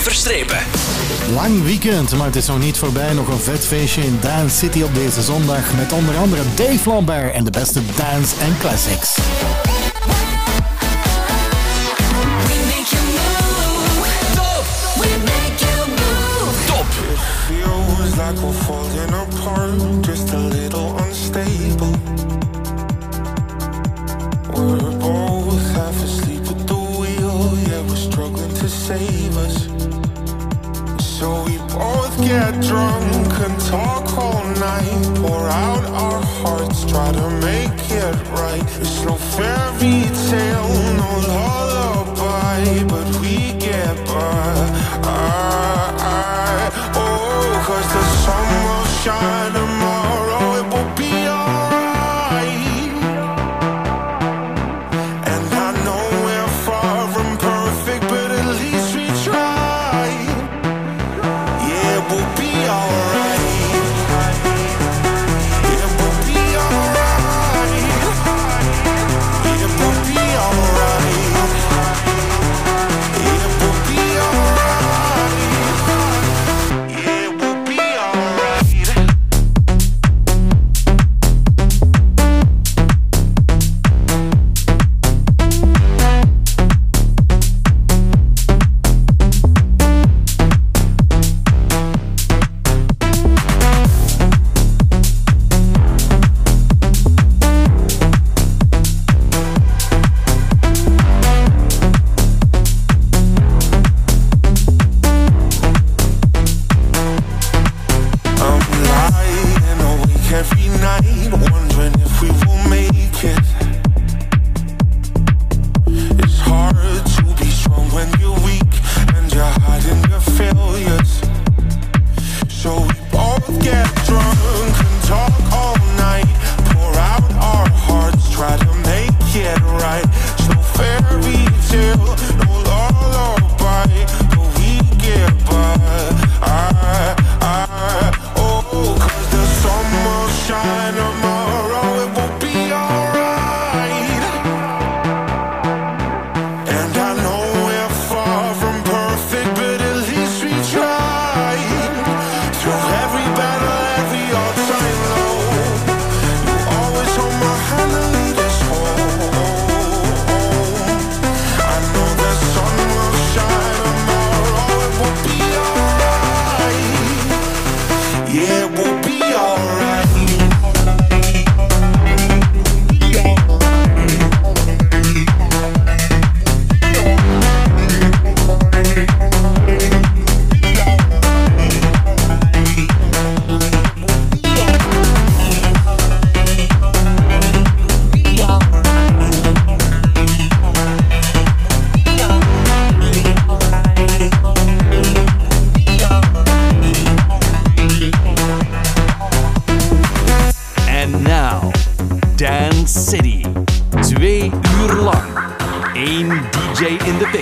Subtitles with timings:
[0.00, 0.58] Verstrepen.
[1.34, 3.12] Lang weekend, maar het is nog niet voorbij.
[3.12, 5.74] Nog een vet feestje in Dance City op deze zondag.
[5.74, 9.14] Met onder andere Dave Lambert en de beste dance en classics.
[34.62, 38.66] Night, pour out our hearts, try to make it right.
[38.80, 39.98] It's no fairy
[40.30, 42.60] tale, no lullaby,
[42.92, 44.54] but we get by.
[45.10, 49.41] Ah, ah, oh, cause the sun will shine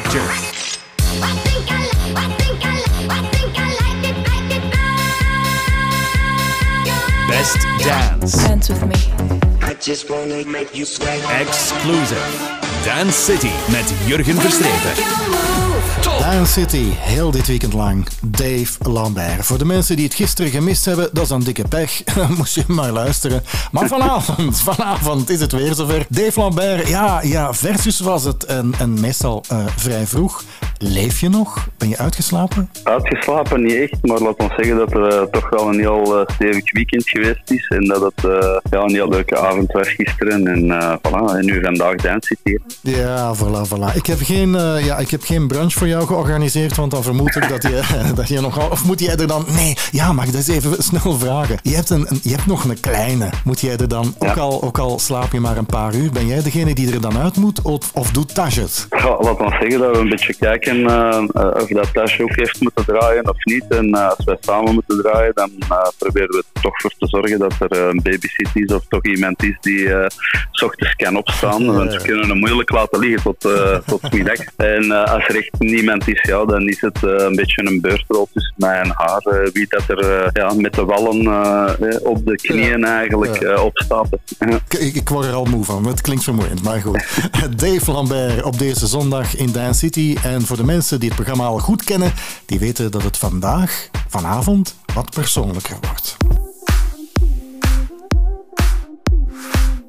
[0.02, 0.18] picture.
[7.28, 8.32] Best Dance.
[8.36, 9.19] Dance with me.
[9.82, 11.20] Just wanna make you sweat.
[11.40, 12.20] Exclusive.
[12.84, 15.04] Dance City met Jurgen Verstrepen.
[16.18, 18.06] Dance City, heel dit weekend lang.
[18.22, 19.46] Dave Lambert.
[19.46, 22.02] Voor de mensen die het gisteren gemist hebben, dat is een dikke pech.
[22.36, 23.42] Moest je maar luisteren.
[23.72, 26.06] Maar vanavond, vanavond is het weer zover.
[26.08, 28.44] Dave Lambert, ja, ja versus was het.
[28.44, 30.42] En, en meestal eh, vrij vroeg.
[30.82, 31.68] Leef je nog?
[31.78, 32.70] Ben je uitgeslapen?
[32.82, 36.34] Uitgeslapen niet echt, maar laat ons zeggen dat er eh, toch wel een heel eh,
[36.34, 37.68] stevig weekend geweest is.
[37.68, 40.46] En dat het eh, ja, een heel leuke avond was gisteren.
[40.46, 40.64] En,
[41.08, 42.56] voilà, en nu vandaag Dance City.
[42.80, 43.94] Ja, voilà, voilà.
[43.96, 44.50] Ik heb geen,
[44.84, 47.80] ja, ik heb geen brunch voor jou georganiseerd, want dan vermoed ik dat je,
[48.14, 48.68] dat je nogal...
[48.70, 49.44] Of moet jij er dan...
[49.54, 51.58] Nee, ja, mag ik dat eens even snel vragen?
[51.62, 53.28] Je hebt, een, een- je hebt nog een kleine.
[53.44, 56.26] Moet jij er dan, ook, al, ook al slaap je maar een paar uur, ben
[56.26, 57.62] jij degene die er dan uit moet?
[57.62, 58.86] Of, of doet Tasje het?
[58.90, 62.36] Ja, laat ons zeggen dat we een beetje kijken eh, eh, of dat Tasje ook
[62.36, 63.64] heeft moeten draaien of niet.
[63.68, 67.06] En eh, als wij samen moeten draaien, dan eh, proberen we er toch voor te
[67.06, 70.06] zorgen dat er eh, een babysit is of toch iemand is die eh,
[70.50, 71.66] s ochtends kan opstaan.
[71.76, 74.38] Want we kunnen hem moeilijk laten liggen tot, eh, tot middag.
[74.56, 77.80] En eh, als er echt niemand is, ja, dan is het eh, een beetje een
[77.80, 79.20] beurtrol tussen mij en haar.
[79.22, 83.36] eh, wie dat er eh, ja, met de wallen eh, eh, op de knieën eigenlijk
[83.36, 84.06] eh, opstaat.
[84.78, 86.62] Ik, ik, word er al moe van, want het klinkt vermoeiend.
[86.62, 87.04] Maar goed,
[87.56, 90.16] Dave Lambert op deze zondag in Dance City.
[90.22, 92.12] En voor de mensen die het programma al goed kennen,
[92.46, 96.16] die weten dat het vandaag, vanavond, wat persoonlijker wordt.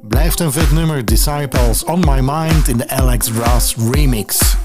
[0.01, 4.55] Blijft een vet nummer, Disciples On My Mind in de Alex Ross remix.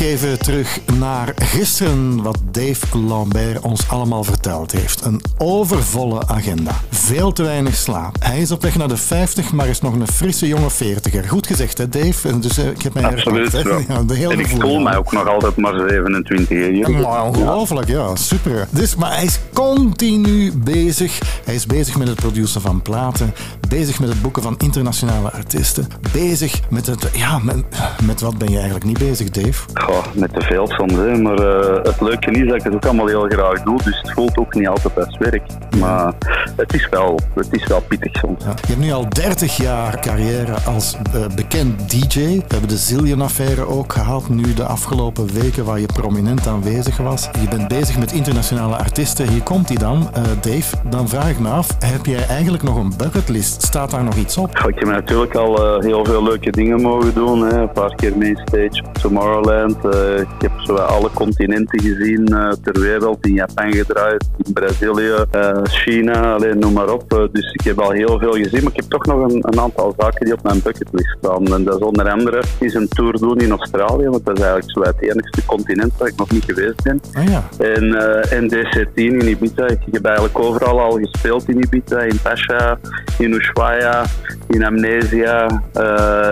[0.00, 5.04] Even terug naar gisteren, wat Dave Lambert ons allemaal verteld heeft.
[5.04, 6.72] Een overvolle agenda.
[6.90, 8.16] Veel te weinig slaap.
[8.20, 11.26] Hij is op weg naar de 50, maar is nog een frisse jonge 40er.
[11.26, 12.38] Goed gezegd, hè, Dave?
[12.38, 13.86] Dus uh, ik heb mij Absoluut, herpakt,
[14.18, 14.30] ja.
[14.30, 16.90] en ik voel mij ook nog altijd maar 27 jaar.
[16.90, 18.08] Maar ongelooflijk, ja.
[18.08, 18.16] ja.
[18.16, 18.68] Super.
[18.70, 21.18] Dus, maar hij is continu bezig.
[21.44, 23.34] Hij is bezig met het produceren van platen,
[23.68, 27.10] bezig met het boeken van internationale artiesten, bezig met het...
[27.12, 27.56] Ja, met,
[28.04, 29.62] met wat ben je eigenlijk niet bezig, Dave?
[29.74, 31.16] Goh, met te veel soms, hè.
[31.16, 34.12] Maar uh, het leuke is dat ik het ook allemaal heel graag doe, dus het
[34.12, 35.42] voelt ook niet altijd als werk.
[35.78, 36.12] Maar
[36.60, 38.44] het is wel, het is wel pittig soms.
[38.44, 38.50] Ja.
[38.50, 42.18] Je hebt nu al 30 jaar carrière als uh, bekend DJ.
[42.18, 47.28] We hebben de Zillion-affaire ook gehad, nu de afgelopen weken waar je prominent aanwezig was.
[47.40, 49.28] Je bent bezig met internationale artiesten.
[49.28, 50.76] Hier komt hij dan, uh, Dave.
[50.90, 53.62] Dan vraag ik me af, heb jij eigenlijk nog een bucketlist?
[53.62, 54.48] Staat daar nog iets op?
[54.50, 57.40] ik heb natuurlijk al heel veel leuke dingen mogen doen.
[57.40, 57.60] Hè.
[57.60, 59.84] Een paar keer mainstage op Tomorrowland.
[59.84, 62.24] Eh, ik heb zo alle continenten gezien
[62.62, 63.26] ter wereld.
[63.26, 65.14] In Japan gedraaid, in Brazilië,
[65.62, 67.28] China, alleen noem maar op.
[67.32, 68.62] dus ik heb al heel veel gezien.
[68.62, 71.46] Maar ik heb toch nog een, een, aantal zaken die op mijn bucketlist staan.
[71.46, 74.08] En dat is onder andere is een tour doen in Australië.
[74.08, 77.00] Want dat is eigenlijk zo het enigste continent waar ik nog niet geweest ben.
[77.12, 77.48] Ah, ja.
[77.58, 77.94] En,
[78.30, 79.66] en DC10 in Ibiza.
[79.66, 82.00] Ik heb eigenlijk overal al gespeeld in Ibiza.
[82.00, 82.78] In Pasha,
[83.18, 84.04] in Ushuaia,
[84.48, 85.62] in Amnesia,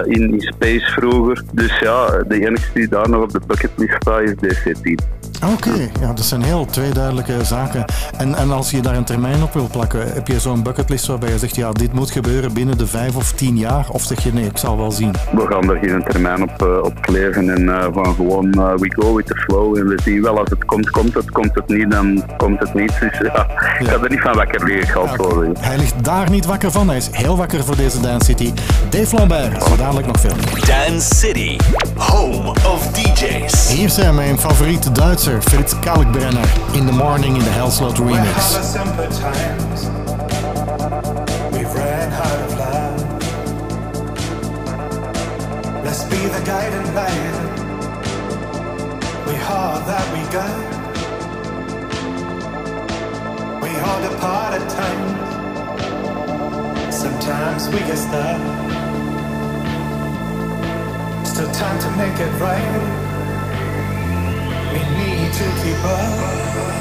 [0.04, 1.42] in, in Space vroeger.
[1.52, 5.18] Dus ja, de enige die daar nog op de bucketlist staat is DC10.
[5.44, 7.84] Oké, ja, dat zijn heel twee duidelijke zaken.
[8.16, 11.30] En, en als je daar een termijn op wil plakken, heb je zo'n bucketlist waarbij
[11.30, 13.86] je zegt, ja, dit moet gebeuren binnen de vijf of tien jaar?
[13.90, 15.12] Of zeg je, nee, ik zal wel zien?
[15.32, 18.92] We gaan er geen termijn op, uh, op kleven en uh, van gewoon, uh, we
[18.94, 19.76] go with the flow.
[19.78, 21.30] En we zien wel, als het komt, komt het.
[21.30, 22.92] Komt het niet, dan komt het niet.
[23.08, 23.46] Dus ja,
[23.78, 25.52] ik ga er niet van wakker liggen, okay.
[25.58, 26.88] Hij ligt daar niet wakker van.
[26.88, 28.52] Hij is heel wakker voor deze Dance City.
[28.90, 30.36] Dave Lambert, zo dadelijk nog veel.
[30.66, 31.56] Dance City,
[31.96, 33.72] home of DJs.
[33.72, 34.92] Hier zijn mijn favoriete
[35.28, 35.44] Duitsers.
[35.50, 37.50] Fritz Kalkbrenner in the morning in the
[38.02, 38.76] remix.
[46.44, 47.34] Guiding light.
[49.26, 50.56] We are that we got.
[53.62, 55.34] We hold apart at times.
[56.94, 58.40] Sometimes we get stuck.
[61.26, 63.17] Still time to make it right
[64.72, 66.77] we need to keep up.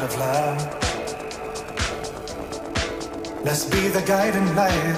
[0.00, 0.58] of love.
[3.44, 4.96] Let's be the guiding light.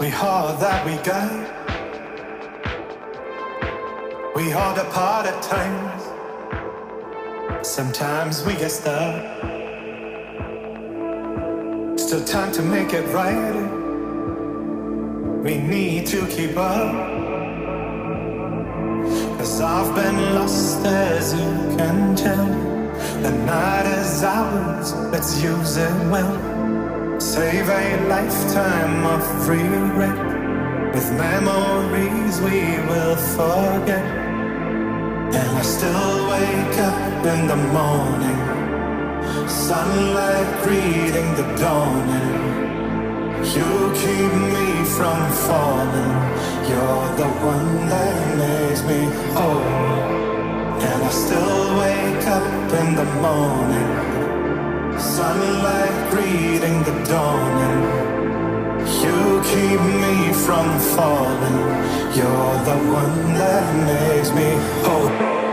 [0.00, 1.32] We are that we got.
[4.36, 6.02] We all depart at times.
[7.66, 9.14] Sometimes we get stuck.
[11.98, 13.54] Still time to make it right.
[15.42, 16.92] We need to keep up.
[19.38, 22.63] Cause I've been lost as you can tell.
[23.24, 27.18] The night is ours, let's use it well.
[27.18, 30.18] Save a lifetime of regret.
[30.92, 34.04] With memories we will forget.
[35.38, 39.48] And I still wake up in the morning.
[39.48, 42.44] Sunlight greeting the dawning.
[43.56, 43.70] You
[44.02, 46.14] keep me from falling.
[46.68, 49.00] You're the one that makes me
[49.32, 50.23] whole.
[50.86, 53.90] And I still wake up in the morning.
[54.98, 57.80] Sunlight greeting the dawning.
[59.02, 59.18] You
[59.50, 61.58] keep me from falling.
[62.16, 64.48] You're the one that makes me
[64.84, 65.43] whole.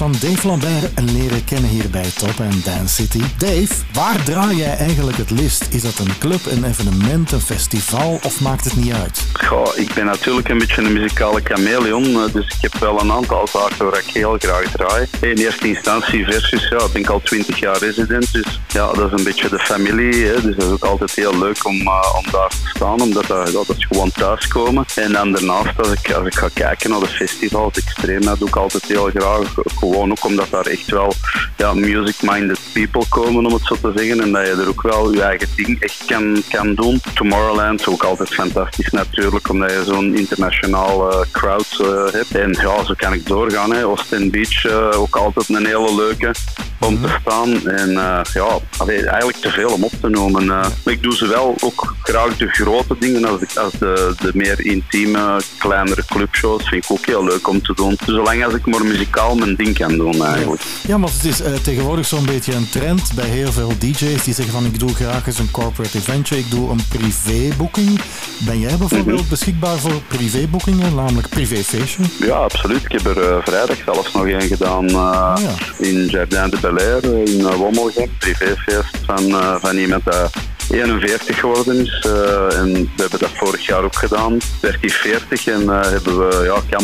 [0.00, 3.22] Van Dave Lambert leren kennen hier bij Top en Dance City.
[3.38, 5.66] Dave, waar draai jij eigenlijk het list?
[5.70, 9.26] Is dat een club, een evenement, een festival of maakt het niet uit?
[9.32, 13.12] Goh, ik ben natuurlijk een beetje een muzikale chameleon, eh, dus ik heb wel een
[13.12, 15.06] aantal zaken waar ik heel graag draai.
[15.20, 19.18] In eerste instantie versus, ja, ik ben al 20 jaar resident, dus ja, dat is
[19.18, 20.26] een beetje de familie.
[20.26, 23.26] Hè, dus dat is ook altijd heel leuk om, eh, om daar te staan, omdat
[23.26, 24.84] dat, dat is gewoon thuiskomen.
[24.94, 28.56] En dan daarnaast, als ik, ik ga kijken naar de festivals, extreem, dat doe ik
[28.56, 29.54] altijd heel graag.
[29.78, 31.12] Gewoon ook omdat daar echt wel
[31.56, 34.20] ja, music-minded people komen, om het zo te zeggen.
[34.20, 37.00] En dat je er ook wel je eigen ding echt kan, kan doen.
[37.14, 42.34] Tomorrowland is ook altijd fantastisch natuurlijk, omdat je zo'n internationaal eh, crowd eh, hebt.
[42.34, 43.72] En ja, zo kan ik doorgaan.
[43.72, 43.82] Hè.
[43.82, 46.34] Austin Beach, eh, ook altijd een hele leuke
[46.80, 47.68] om te staan.
[47.68, 47.90] En
[48.32, 50.46] ja, allee, eigenlijk te veel om op te noemen.
[50.46, 54.30] maar ik doe ze wel ook graag de grote dingen als de, als de, de
[54.34, 56.68] meer intieme, kleinere clubshows.
[56.68, 57.96] Vind ik ook heel leuk om te doen.
[58.04, 60.62] Dus zolang als ik maar muzikaal mijn ding kan doen eigenlijk.
[60.86, 64.34] Ja, maar het is eh, tegenwoordig zo'n beetje een trend bij heel veel DJ's die
[64.34, 68.00] zeggen van ik doe graag eens een corporate eventje, ik doe een privéboeking.
[68.38, 72.02] Ben jij bijvoorbeeld beschikbaar voor privéboekingen, namelijk privéfeestje?
[72.20, 72.84] Ja, absoluut.
[72.84, 75.54] Ik heb er eh, vrijdag zelfs nog een gedaan eh, ja.
[75.78, 78.10] in Jardin de Bel Air in uh, Wommelgem.
[78.18, 80.30] Privéfeest van, van iemand dat
[80.70, 82.04] 41 geworden is.
[82.06, 84.38] eh, en we hebben dat vorig jaar ook gedaan.
[84.60, 86.82] Werd hij 40 en eh, hebben we ja,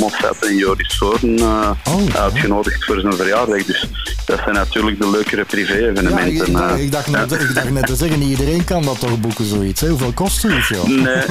[0.48, 3.64] en Joris Soorten eh, Oh, uitgenodigd voor zijn verjaardag.
[3.64, 3.86] Dus
[4.24, 6.46] dat zijn natuurlijk de leukere Ja, ik, privé-evenementen.
[6.46, 9.20] ik, dacht- ik, dacht net, ik dacht net te zeggen, niet iedereen kan dat toch
[9.20, 9.80] boeken zoiets.
[9.80, 9.88] Hè?
[9.88, 10.84] Hoeveel kost zoiets, joh?
[10.86, 11.22] Nee,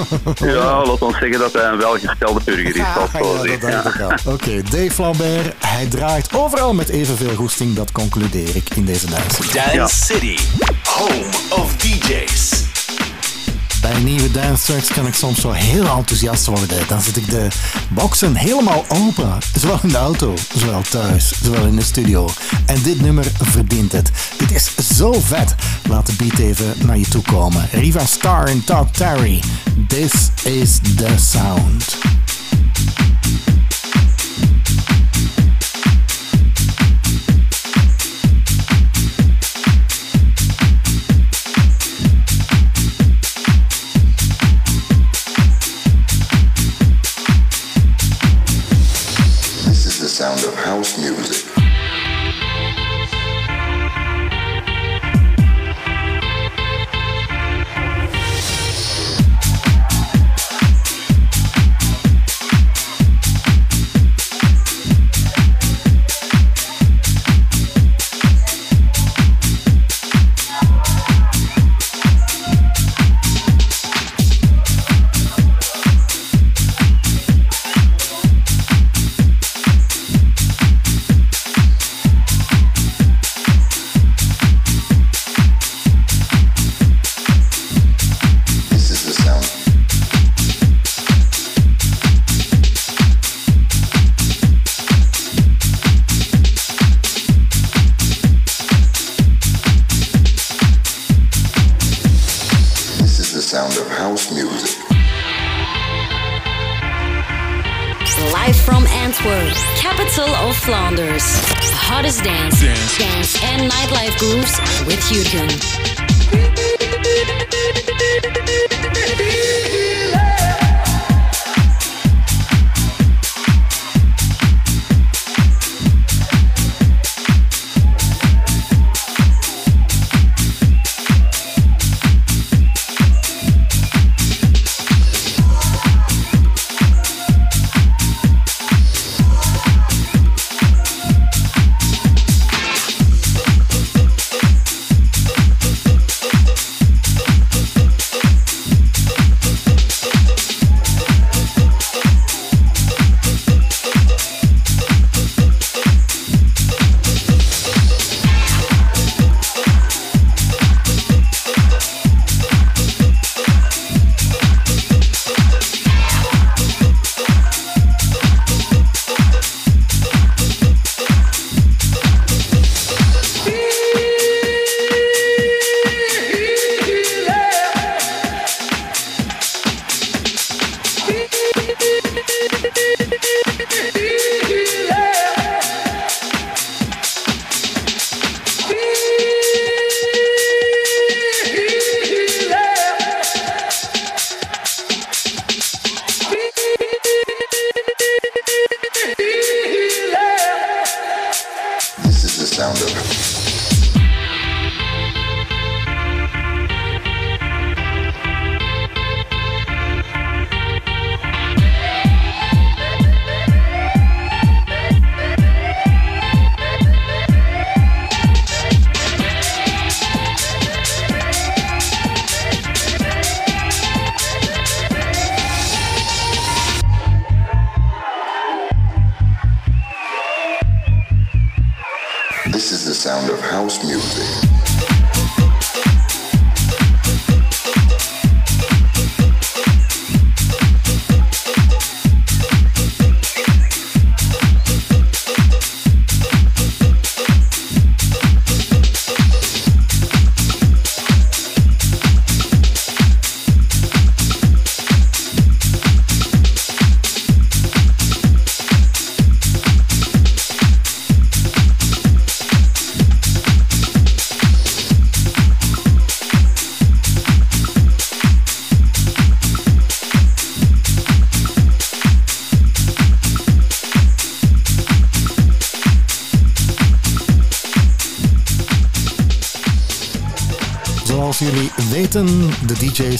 [0.53, 2.81] ja, laat ons zeggen dat hij een welgestelde burger is.
[2.81, 3.83] Ah, ja, dat zeggen.
[3.83, 4.33] dacht ik al.
[4.33, 9.41] Oké, Dave Lambert, hij draait overal met evenveel goesting, dat concludeer ik in deze dance.
[9.53, 9.87] Dance Ja.
[9.87, 10.37] City,
[10.95, 12.63] home of DJs.
[13.81, 16.88] Bij nieuwe dance tracks kan ik soms zo heel enthousiast worden.
[16.88, 17.47] Dan zet ik de
[17.89, 19.38] boxen helemaal open.
[19.60, 22.29] Zowel in de auto, zowel thuis, zowel in de studio.
[22.65, 24.12] En dit nummer verdient het.
[24.38, 25.55] Dit is zo vet.
[25.89, 27.67] Laat de beat even naar je toe komen.
[27.71, 29.43] Riva Star en Todd Terry.
[29.88, 30.12] This
[30.43, 31.97] is the sound.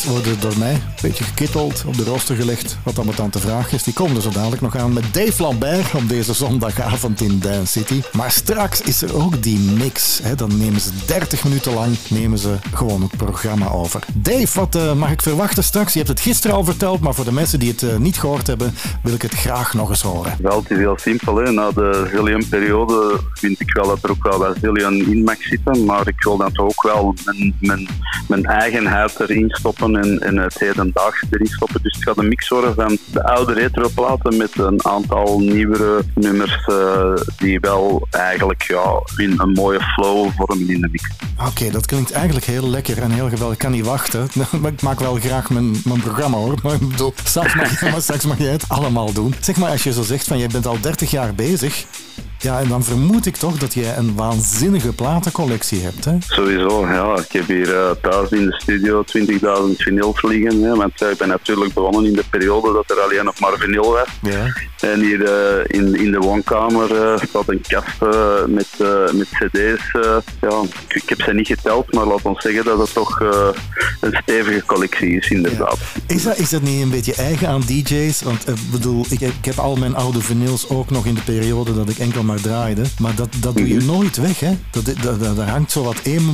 [0.08, 2.78] Worden door mij een beetje gekitteld, op de rooster gelegd.
[2.84, 3.84] Wat dan met aan te vraag is.
[3.84, 7.80] Die komen er zo dadelijk nog aan met Dave Lambert op deze zondagavond in Dance
[7.80, 8.02] City.
[8.14, 10.20] Maar straks is er ook die mix.
[10.24, 10.36] Hè.
[10.36, 14.04] Dan nemen ze 30 minuten lang nemen ze gewoon het programma over.
[14.14, 15.92] Dave, wat eh, mag ik verwachten straks?
[15.92, 18.48] Je hebt het gisteren al verteld, maar voor de mensen die het eh, niet gehoord
[18.48, 20.36] hebben, wil ik het graag nog eens horen.
[20.42, 21.34] Wel, het is heel simpel.
[21.34, 25.86] Na de Zillion-periode vind ik wel dat er ook wel wat Zillion in mag zitten.
[25.86, 27.88] Maar ik wil toch ook wel mijn, mijn,
[28.28, 31.82] mijn eigenheid erin stoppen en, en het hedendaagse erin stoppen.
[31.82, 36.66] Dus het gaat een mix worden van de oude retroplaten met een aantal nieuwere nummers
[36.66, 41.10] eh, die wel eigenlijk ja, een mooie flow vormen in de mix.
[41.48, 43.54] Oké, dat klinkt eigenlijk heel lekker en heel geweldig.
[43.54, 44.28] Ik kan niet wachten.
[44.76, 46.58] Ik maak wel graag mijn, mijn programma hoor.
[46.64, 49.34] Maar ik bedoel, straks mag, je, maar straks mag jij het allemaal doen.
[49.40, 51.86] Zeg maar, als je zo zegt van je bent al 30 jaar bezig.
[52.46, 56.16] Ja, en dan vermoed ik toch dat jij een waanzinnige platencollectie hebt, hè?
[56.20, 57.18] Sowieso, ja.
[57.18, 60.62] Ik heb hier eh, thuis in de studio 20.000 vinyls liggen.
[60.62, 63.58] Hè, want eh, ik ben natuurlijk begonnen in de periode dat er alleen nog maar
[63.58, 64.08] vinyl was.
[64.22, 64.54] Ja.
[64.92, 68.68] En hier eh, in, in de woonkamer eh, staat een kast eh, met,
[69.14, 69.92] met cd's.
[70.42, 73.20] ja, ik, heb ze niet geteld, maar laat ons zeggen dat het toch
[74.00, 75.78] een stevige collectie is, inderdaad.
[76.08, 78.22] Is dat, is dat niet een beetje eigen aan DJ's?
[78.22, 81.76] Want ik bedoel, ik, ik heb al mijn oude vinyls ook nog in de periode
[81.76, 82.84] dat ik enkel maar draaide.
[83.00, 84.58] Maar dat, dat doe je nooit weg, hè?
[84.72, 86.00] Dat, dat, dat, daar hangt zo wat...
[86.04, 86.34] Emo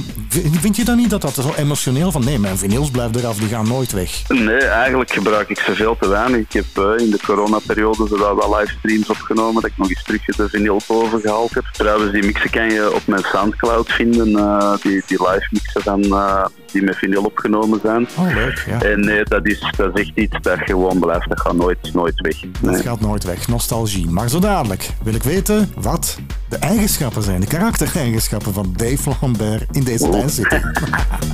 [0.59, 2.25] Vind je dan niet dat dat zo emotioneel van...
[2.25, 4.21] Nee, mijn vinyls blijven eraf, die gaan nooit weg.
[4.27, 6.39] Nee, eigenlijk gebruik ik ze veel te weinig.
[6.39, 10.49] Ik heb in de coronaperiode zodat wel livestreams opgenomen, dat ik nog eens terug de
[10.49, 11.63] vinyl boven gehaald heb.
[11.71, 16.03] Trouwens, die mixen kan je op mijn Soundcloud vinden, eh, die, die live mixen van,
[16.03, 18.07] eh, die met vinyl opgenomen zijn.
[18.17, 18.81] Oh, leuk, ja.
[18.81, 22.21] En nee, dat is, dat is echt iets dat gewoon blijft, dat gaat nooit, nooit
[22.21, 22.35] weg.
[22.61, 24.09] Dat gaat nooit weg, nostalgie.
[24.09, 26.17] Maar zo dadelijk wil ik weten wat
[26.49, 30.55] de eigenschappen zijn, de karaktereigenschappen van Dave Lambert in deze Dance City.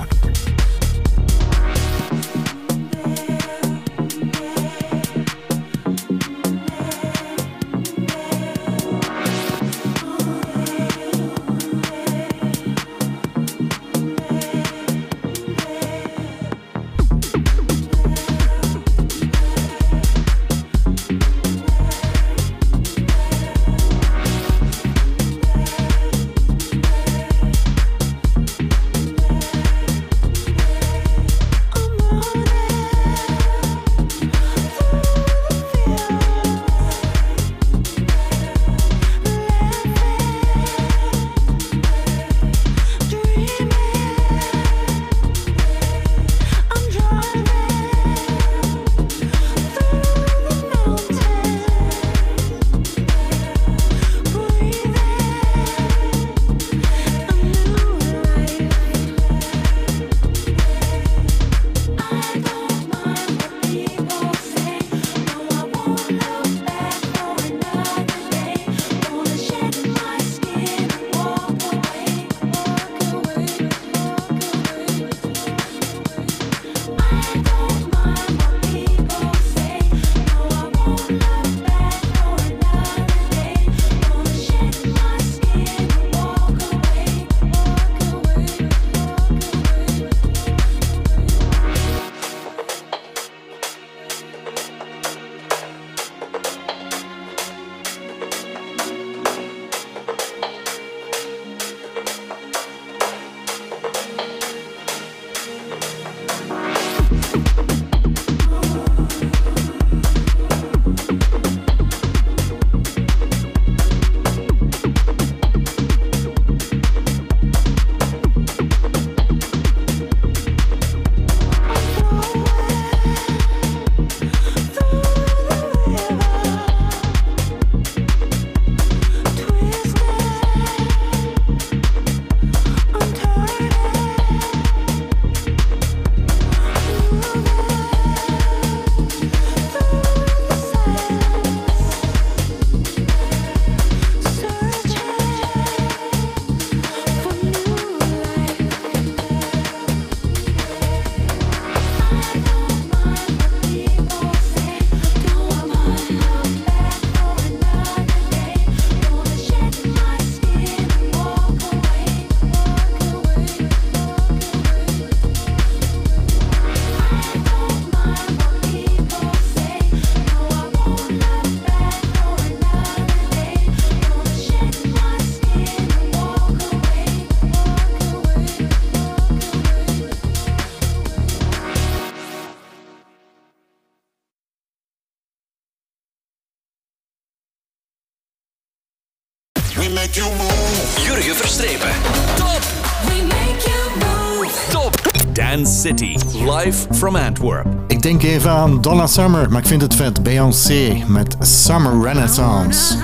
[195.54, 197.68] And City, live from Antwerp.
[197.88, 200.24] Ik denk even aan Donna Summer, maar ik vind het vet.
[200.24, 202.96] Beyoncé met Summer Renaissance.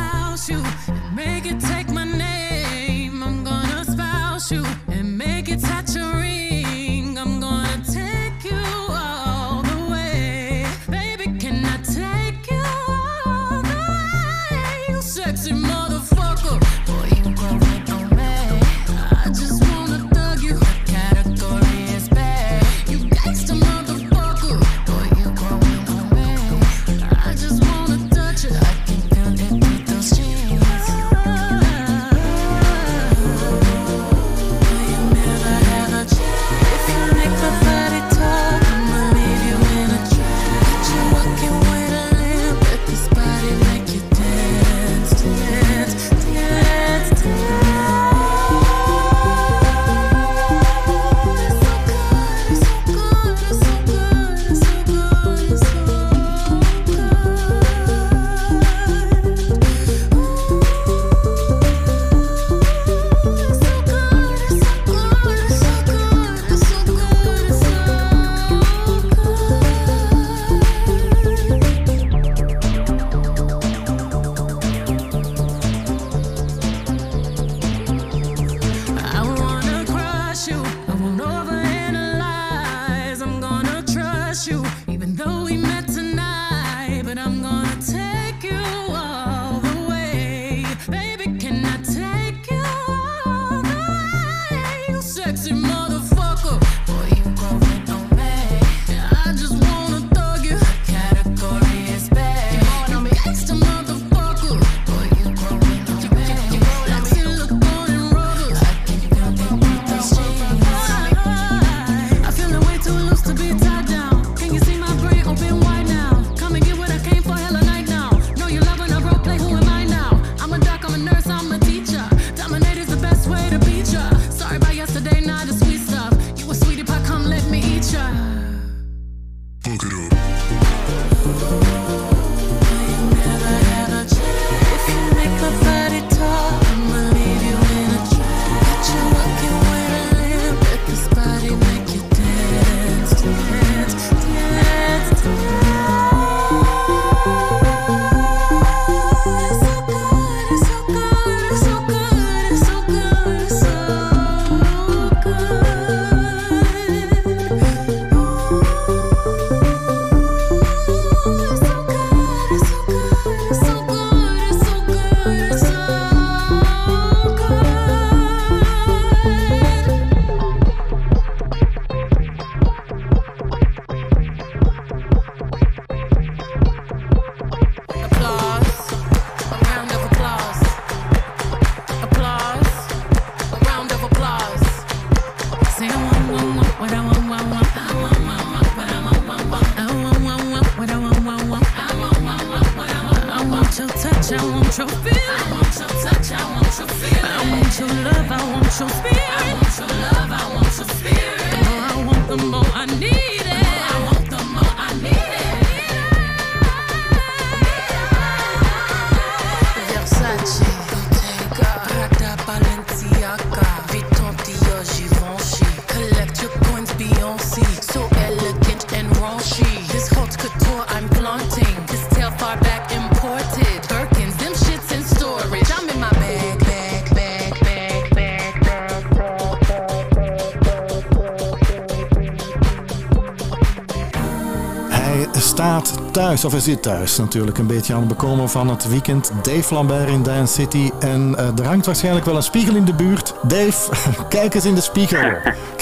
[236.41, 239.31] of hij zit thuis natuurlijk, een beetje aan het bekomen van het weekend.
[239.41, 240.89] Dave Lambert in Dance City.
[240.99, 243.33] En eh, er hangt waarschijnlijk wel een spiegel in de buurt.
[243.41, 243.91] Dave,
[244.29, 245.19] kijk eens in de spiegel.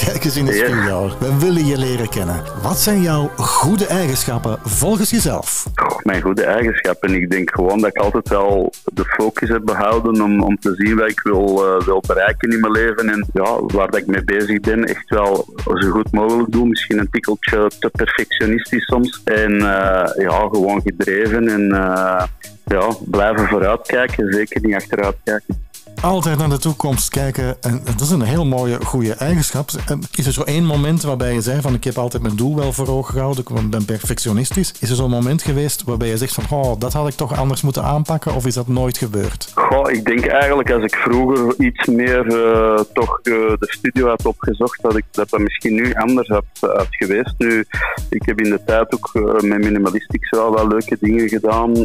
[0.06, 1.12] Kijk eens in de spiegel.
[1.20, 2.44] We willen je leren kennen.
[2.62, 5.66] Wat zijn jouw goede eigenschappen volgens jezelf?
[6.06, 7.14] mijn goede eigenschappen.
[7.14, 10.96] Ik denk gewoon dat ik altijd wel de focus heb behouden om, om te zien
[10.96, 13.10] wat ik wil, eh, wil bereiken in mijn leven.
[13.10, 16.70] En ja, waar dat ik mee bezig ben, echt wel zo goed mogelijk doen.
[16.70, 19.22] Misschien een tikkeltje te perfectionistisch soms.
[19.24, 22.24] En eh, ja, gewoon gedreven en eh,
[22.66, 25.70] ja, blijven vooruitkijken, zeker niet achteruitkijken
[26.02, 27.58] altijd naar de toekomst kijken.
[27.62, 29.70] En dat is een heel mooie, goede eigenschap.
[29.88, 32.56] En Is er zo één moment waarbij je zei van ik heb altijd mijn doel
[32.56, 34.74] wel voor ogen gehouden, ik ben perfectionistisch.
[34.80, 37.62] Is er zo'n moment geweest waarbij je zegt van oh, dat had ik toch anders
[37.62, 39.52] moeten aanpakken of is dat nooit gebeurd?
[39.56, 44.26] Goh, ik denk eigenlijk als ik vroeger iets meer eh, toch eh, de studio had
[44.26, 46.46] opgezocht, dat ik dat, misschien nu anders had,
[46.90, 47.34] geweest.
[47.38, 47.66] Nu,
[48.10, 51.76] ik heb in de tijd ook eh, met Minimalistics wel wel leuke dingen gedaan.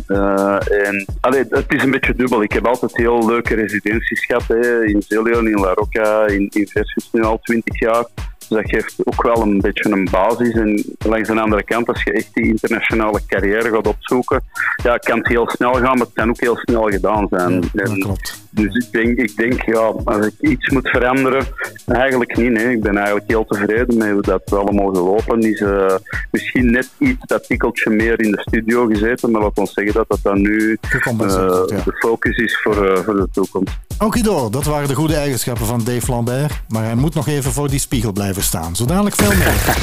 [0.86, 2.42] en, allee, het is een beetje dubbel.
[2.42, 4.46] Ik heb altijd heel leuke residenties gehad.
[4.46, 8.04] Hè, in Zelion, in La Rocca, in, in Versus nu al twintig jaar.
[8.38, 10.54] Dus dat geeft ook wel een beetje een basis.
[10.54, 14.42] En langs de andere kant, als je echt die internationale carrière gaat opzoeken,
[14.82, 17.62] ja, kan het heel snel gaan, maar het kan ook heel snel gedaan zijn.
[17.74, 18.16] En
[18.56, 21.46] Dus ik denk, ik denk, ja, als ik iets moet veranderen,
[21.86, 22.50] eigenlijk niet.
[22.50, 22.70] Nee.
[22.70, 25.60] Ik ben eigenlijk heel tevreden met hoe dat allemaal gelopen is.
[25.60, 25.94] eh,
[26.30, 30.08] misschien net iets dat tikkeltje meer in de studio gezeten, maar laat ons zeggen dat
[30.08, 33.74] dat dan nu eh, de focus is voor, eh, voor de toekomst.
[33.98, 36.62] Okido, dat waren de goede eigenschappen van Dave Lambert.
[36.68, 38.76] Maar hij moet nog even voor die spiegel blijven staan.
[38.76, 39.54] Zo dadelijk veel meer.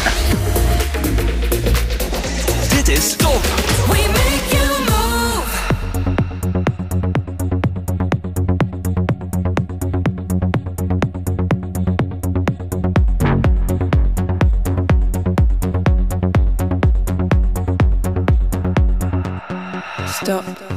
[2.75, 3.41] Dit is Top.
[20.23, 20.72] Stop.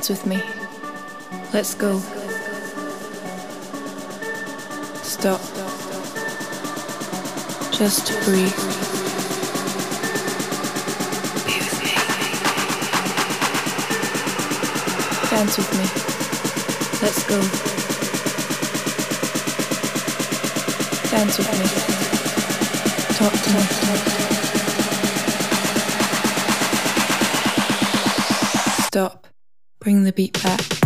[0.00, 0.42] Dance with me.
[1.52, 1.98] Let's go.
[5.02, 5.42] Stop.
[7.70, 8.56] Just breathe.
[11.44, 11.92] Be with me.
[15.28, 15.86] Dance with me.
[17.02, 17.38] Let's go.
[21.10, 21.66] Dance with me.
[23.18, 24.29] Talk to me.
[29.90, 30.79] Bring the beat back.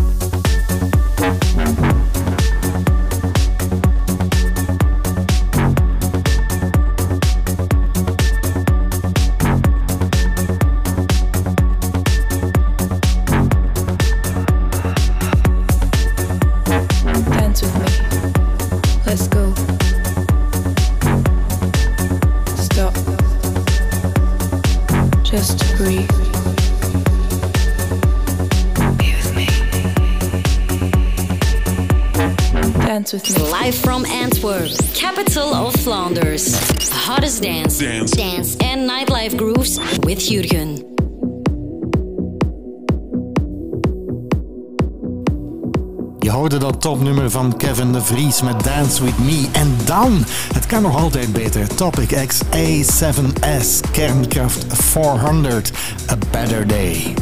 [46.85, 49.49] Topnummer van Kevin de Vries met Dance With Me.
[49.53, 50.24] En dan,
[50.55, 55.72] het kan nog altijd beter, Topic X A7S Kernkraft 400,
[56.11, 57.14] A Better Day.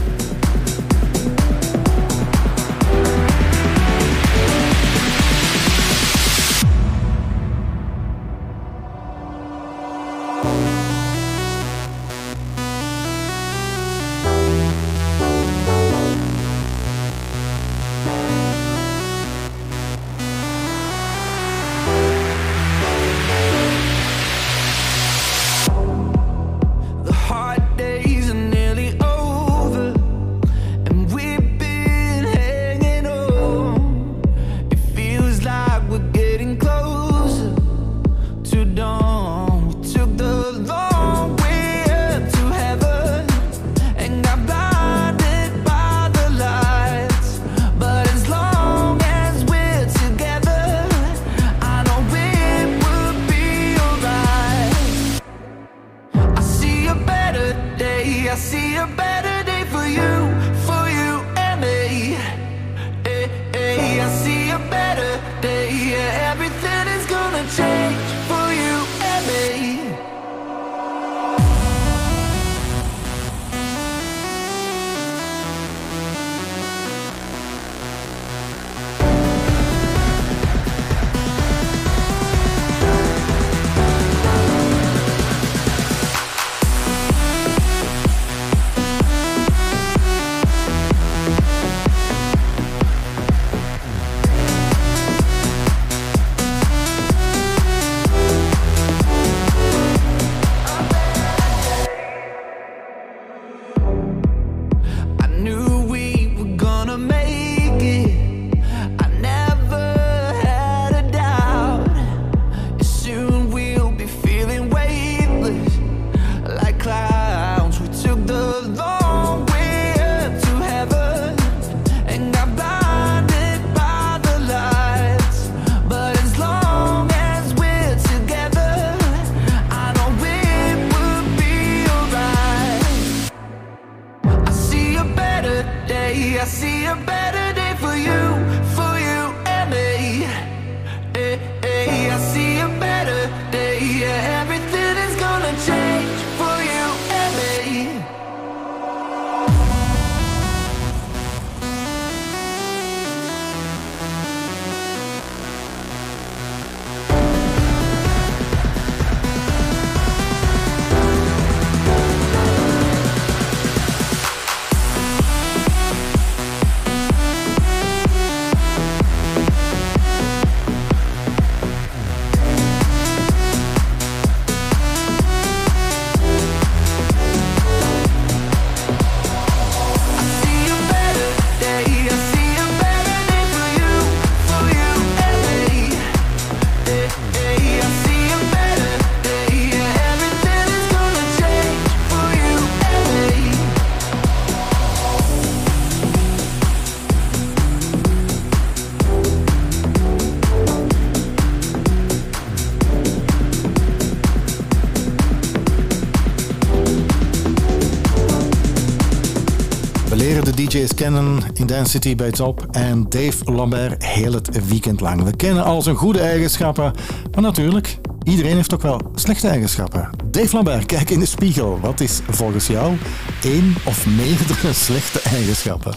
[210.82, 215.22] DJ's kennen in Dance City bij Top en Dave Lambert heel het weekend lang.
[215.22, 216.92] We kennen al zijn goede eigenschappen,
[217.32, 220.10] maar natuurlijk, iedereen heeft ook wel slechte eigenschappen.
[220.30, 221.78] Dave Lambert, kijk in de spiegel.
[221.80, 222.96] Wat is volgens jou
[223.42, 225.94] één of meerdere slechte eigenschappen?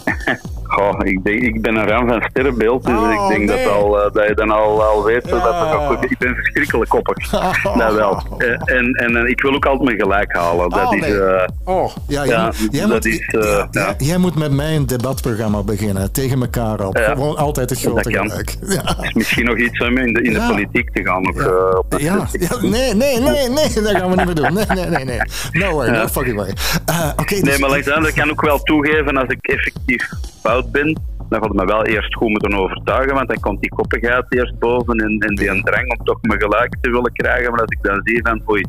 [1.06, 3.64] Ik, denk, ik ben een ram van sterrenbeeld, dus Oh, ik denk nee.
[3.64, 5.70] dat, al, eh, dat je dan al, al weet dat Ja.
[5.72, 7.30] er ook, ik ben verschrikkelijk koppig.
[7.78, 8.22] Dat wel.
[8.38, 10.70] Eh, En, en, eh, ik wil ook altijd mijn gelijk halen.
[10.70, 11.20] Dat Oh, is, nee.
[11.20, 13.94] eh, Oh, ja, jij, Ja, moet, jij, dat moet, is, eh, ja, ja.
[13.98, 16.96] jij moet met mij een debatprogramma beginnen, tegen elkaar op.
[16.96, 17.04] Ja.
[17.04, 18.30] Gewoon altijd het grote kan.
[18.30, 18.56] gelijk.
[18.68, 18.96] Ja.
[19.02, 21.28] is misschien nog iets om in de, in de politiek te gaan.
[21.28, 21.46] Of,
[21.78, 22.26] op dat Ja,
[22.60, 24.52] nee, nee, nee, nee, dat gaan we niet meer doen.
[24.54, 25.20] Nee, nee, nee, nee.
[25.52, 26.52] No way, no fucking way.
[26.86, 30.08] Eh, Oké, dus- Nee, maar andere kant ook wel toegeven als ik effectief
[30.42, 30.95] fout ben.
[31.28, 34.58] Dan gaat het me wel eerst goed moeten overtuigen, want dan komt die koppigheid eerst
[34.58, 37.50] boven en, en die drang om toch me gelijk te willen krijgen.
[37.50, 38.64] Maar als ik dan zie van, oei,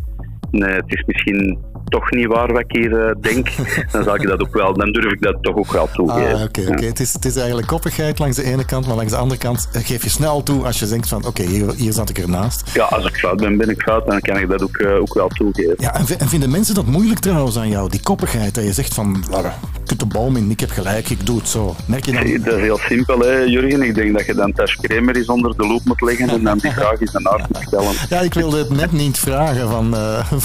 [0.51, 1.57] nee, het is misschien
[1.89, 3.49] toch niet waar wat ik hier eh, denk,
[3.91, 6.35] dan zal ik dat ook wel, dan durf ik dat toch ook wel toegeven.
[6.35, 6.85] Ah, oké, oké.
[6.85, 9.69] Het, is, het is eigenlijk koppigheid langs de ene kant, maar langs de andere kant
[9.73, 12.71] eh, geef je snel toe als je denkt van, oké, hier, hier zat ik ernaast.
[12.73, 15.13] Ja, als ik fout ben, ben ik fout, dan kan ik dat ook, eh, ook
[15.13, 15.75] wel toegeven.
[15.77, 18.93] Ja, en, en vinden mensen dat moeilijk trouwens aan jou, die koppigheid, dat je zegt
[18.93, 19.53] van, "Lara,
[19.85, 21.75] kut de boom in, ik heb gelijk, ik doe het zo.
[21.85, 22.43] Merk je dan...
[22.43, 23.81] Dat is heel simpel, hè, Jurgen.
[23.81, 26.57] Ik denk dat je dan Tash Kramer eens onder de loep moet leggen en dan
[26.57, 27.91] die vraag eens aan haar moet stellen.
[28.09, 29.95] Ja, ik wilde het net niet vragen van,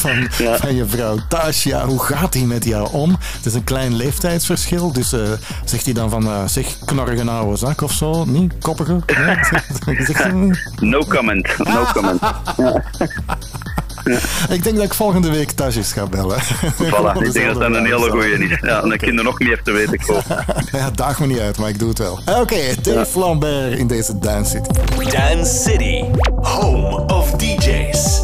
[0.03, 0.57] van, Ja.
[0.57, 1.65] van je vrouw Tash.
[1.65, 3.11] Ja, hoe gaat hij met jou om?
[3.37, 5.21] Het is een klein leeftijdsverschil, dus eh,
[5.65, 8.25] zegt hij dan van, eh, zeg, knorrige oude zak of zo?
[8.27, 8.53] Niet?
[8.61, 9.01] Koppige?
[10.81, 12.21] No comment, no comment.
[14.49, 16.39] ik denk dat ik volgende week eens ga bellen.
[16.41, 18.59] Voilà, ik denk dat dat een hele goeie is.
[18.61, 20.45] Ja, dan kun je nog meer te weten komen.
[20.73, 22.21] Ja, daag me niet uit, maar ik doe het wel.
[22.41, 25.11] Oké, Dave Lambert in deze Dance City.
[25.11, 26.05] Dance City,
[26.41, 28.21] home of DJs.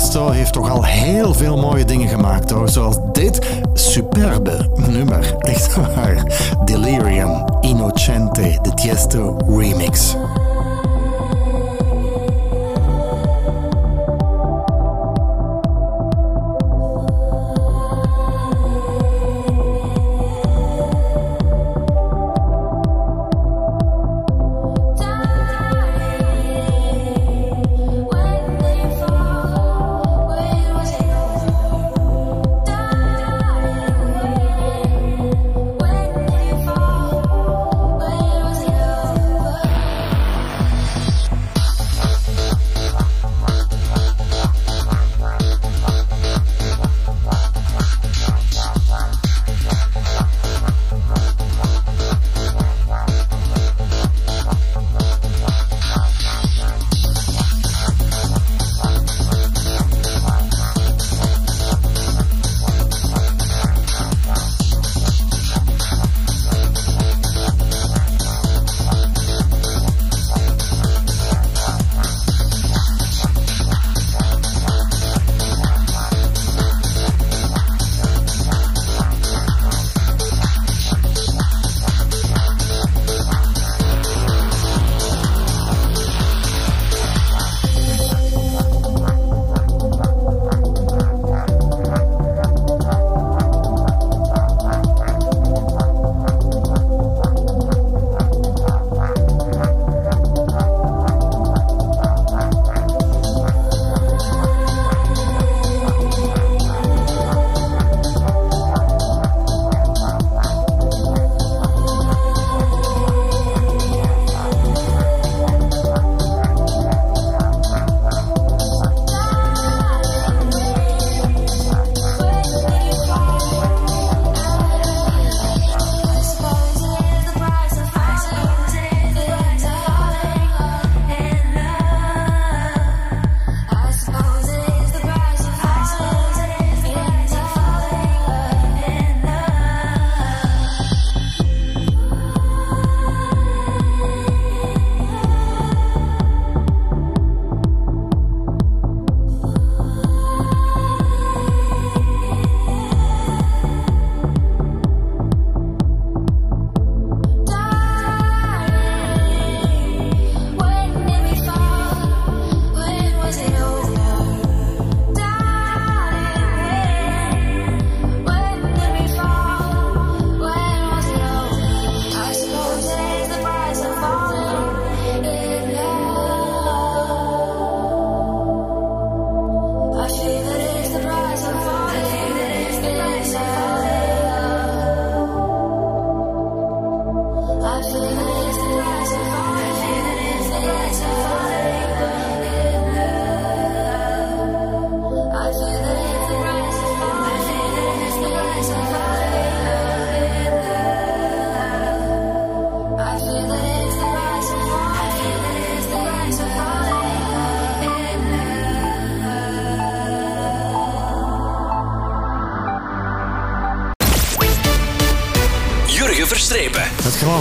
[0.00, 2.54] Tiesto heeft toch al heel veel mooie dingen gemaakt.
[2.64, 3.38] Zoals dit
[3.74, 5.34] superbe nummer.
[5.38, 6.24] Echt waar.
[6.64, 10.16] Delirium Innocente, de Tiesto remix.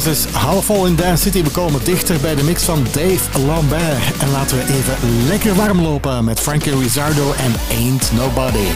[0.10, 1.44] Is half vol in Dance City.
[1.44, 4.18] We komen dichter bij de mix van Dave Lambert.
[4.22, 8.68] En laten we even lekker warm lopen met Frankie Rizzardo en Ain't Nobody.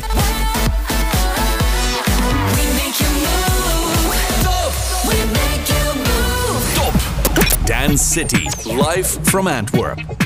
[7.66, 10.23] Dance City, live from Antwerp.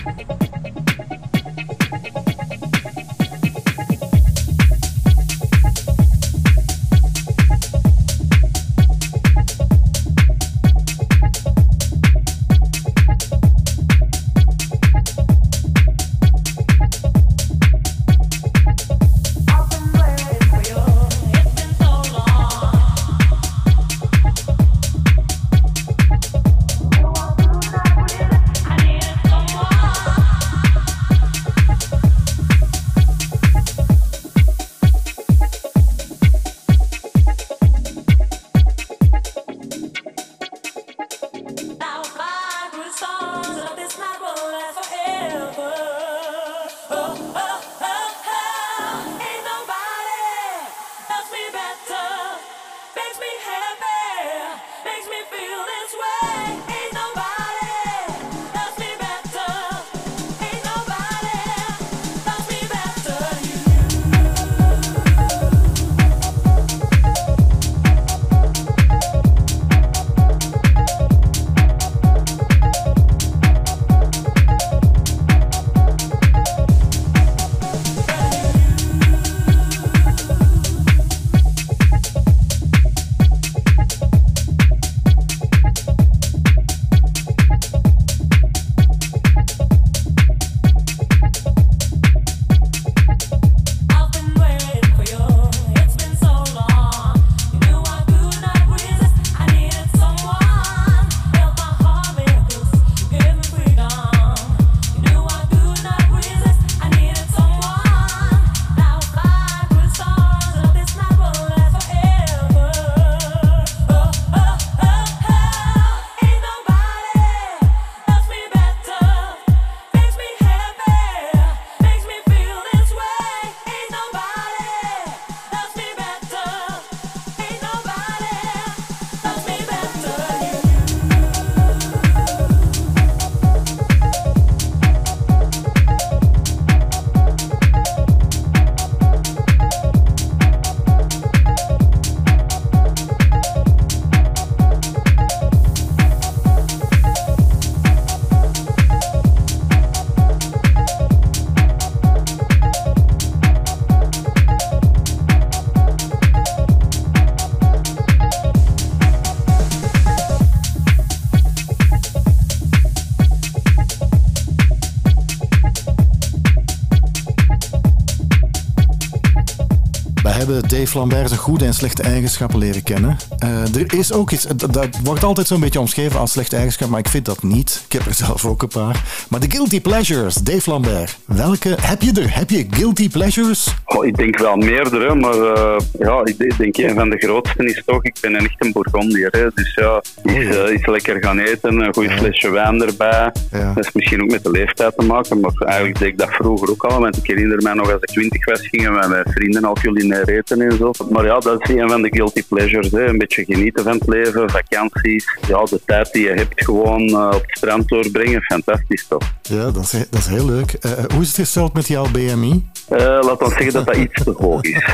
[170.77, 173.17] Dave Lambert zijn goede en slechte eigenschappen leren kennen.
[173.37, 176.99] Eh, er is ook iets, dat, wordt altijd zo'n beetje omschreven als slechte eigenschap, maar
[176.99, 177.83] ik vind dat niet.
[177.85, 179.03] Ik heb er zelf ook een paar.
[179.29, 181.17] Maar de guilty pleasures, Dave Lambert.
[181.25, 182.35] Welke heb je er?
[182.35, 183.73] Heb je guilty pleasures?
[183.85, 187.81] Oh, ik denk wel meerdere, maar eh, ja, ik denk- een van de grootste is
[187.85, 189.51] toch, ik ben een echte Bourgondier.
[189.55, 193.31] Dus ja, iets, eh, iets lekker gaan eten, een goed flesje wijn erbij.
[193.51, 196.69] Dat is misschien ook met de leeftijd te maken, maar eigenlijk deed ik dat vroeger
[196.69, 196.99] ook al.
[196.99, 200.29] Want ik herinner mij nog als ik twintig was, gingen we met vrienden al culinair
[200.29, 200.91] eten en zo.
[201.09, 202.91] Maar ja, dat is een van de guilty pleasures.
[202.91, 203.05] Hè.
[203.05, 205.37] Een beetje genieten van het leven, vakanties.
[205.47, 209.33] Ja, de tijd die je hebt gewoon eh, op het strand doorbrengen, fantastisch toch.
[209.41, 210.71] Ja, dat is, dat is heel leuk.
[210.71, 212.63] Eh, hoe is het gesteld met jouw BMI?
[212.89, 214.83] Eh, laat ons zeggen dat dat iets te hoog is.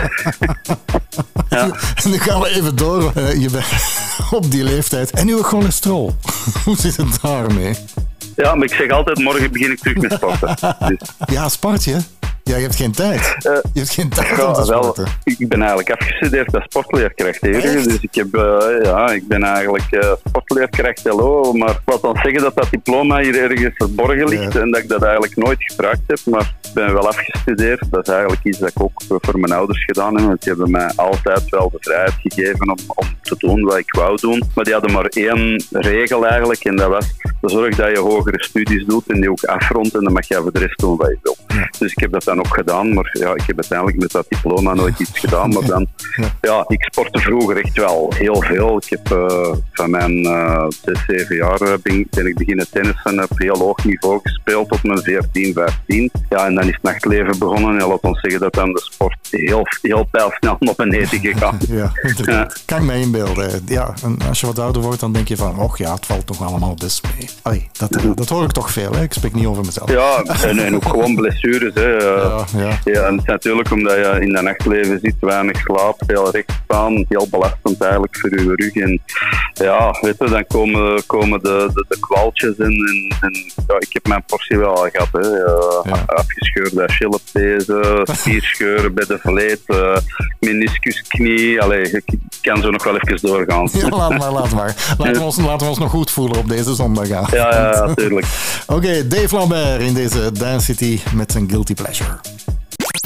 [1.49, 3.11] En dan gaan we even door.
[3.15, 3.65] eh, je bent
[4.31, 5.11] op die leeftijd.
[5.11, 6.15] En uw cholesterol.
[6.65, 7.75] Hoe zit het daarmee?
[8.35, 10.55] Ja, maar ik zeg altijd, morgen begin ik terug met sporten.
[10.87, 11.97] Dus, Ja, sport je?
[12.43, 13.35] Ja, je hebt geen tijd.
[13.39, 17.41] Je hebt geen tijd om te wel, ik ben eigenlijk afgestudeerd als sportleerkracht.
[17.41, 21.53] Dus ik, heb, eh, ja, ik ben eigenlijk eh, sportleerkracht, hello.
[21.53, 25.03] Maar laat dan zeggen dat dat diploma hier ergens verborgen ligt en dat ik dat
[25.03, 26.19] eigenlijk nooit gebruikt heb.
[26.25, 27.91] Maar ik ben wel afgestudeerd.
[27.91, 30.25] Dat is eigenlijk iets dat ik ook voor mijn ouders gedaan heb.
[30.25, 33.93] Want die hebben mij altijd wel de vrijheid gegeven om, om te doen wat ik
[33.93, 34.43] wou doen.
[34.55, 36.63] Maar die hadden maar één regel eigenlijk.
[36.63, 37.05] En dat was
[37.41, 39.93] de zorg dat je hogere studies doet en die ook afrondt.
[39.93, 41.37] En dan mag je voor de rest doen wat je wil.
[41.79, 42.93] Dus ik heb dat dan ook gedaan.
[42.93, 45.49] Maar ja, ik heb uiteindelijk met dat diploma nooit iets gedaan.
[45.49, 45.87] Maar dan,
[46.49, 48.77] ja, ik sportte vroeger echt wel heel veel.
[48.77, 53.23] Ik heb eh, van mijn eh 6, 7 jaar eh, ben, ben ik beginnen tennissen
[53.23, 56.11] op heel hoog niveau gespeeld tot mijn 14, 15.
[56.29, 57.79] Ja, en dan is het nachtleven begonnen.
[57.79, 61.09] En laat ons zeggen dat dan de sport heel, heel pijlsnel op en neer is
[61.09, 61.57] gegaan.
[61.67, 62.63] Ja, inderdaad.
[62.65, 63.61] Kan ik me inbeelden.
[63.65, 66.27] Ja, en als je wat ouder wordt, dan denk je van, och ja, het valt
[66.27, 67.29] toch allemaal best mee.
[67.41, 69.01] Allee, dat, dat hoor ik toch veel, hè?
[69.03, 69.91] Ik spreek niet over mezelf.
[69.91, 71.73] Ja, en, en ook gewoon blessures.
[71.73, 71.97] Hè.
[72.23, 72.79] Ja, ja.
[72.83, 76.51] Ja, en het is natuurlijk omdat je in dat nachtleven zit, weinig slaap, veel recht
[76.63, 78.75] staan, heel belastend eigenlijk voor je rug.
[78.75, 79.01] En
[79.53, 82.65] ja, weet je, dan komen, komen de, de, de kwaaltjes in.
[82.65, 83.33] En, en
[83.67, 85.07] ja, ik heb mijn portie wel al gehad.
[85.11, 85.27] Hè.
[85.89, 89.97] Ja, Afgescheurde Achillespezen, spierscheuren bij de vleet, eh
[90.39, 91.61] meniscusknie.
[91.61, 92.03] Allee, ik
[92.41, 93.69] kan zo nog wel even doorgaan.
[93.73, 94.75] Ja, laat maar, laat maar.
[94.97, 97.07] Laten we, ons, laten we ons nog goed voelen op deze zondag.
[97.07, 98.25] Ja, ja, ja, tuurlijk.
[98.67, 102.12] Oké, Dave Lambert in deze Dance City met zijn Guilty Pleasure.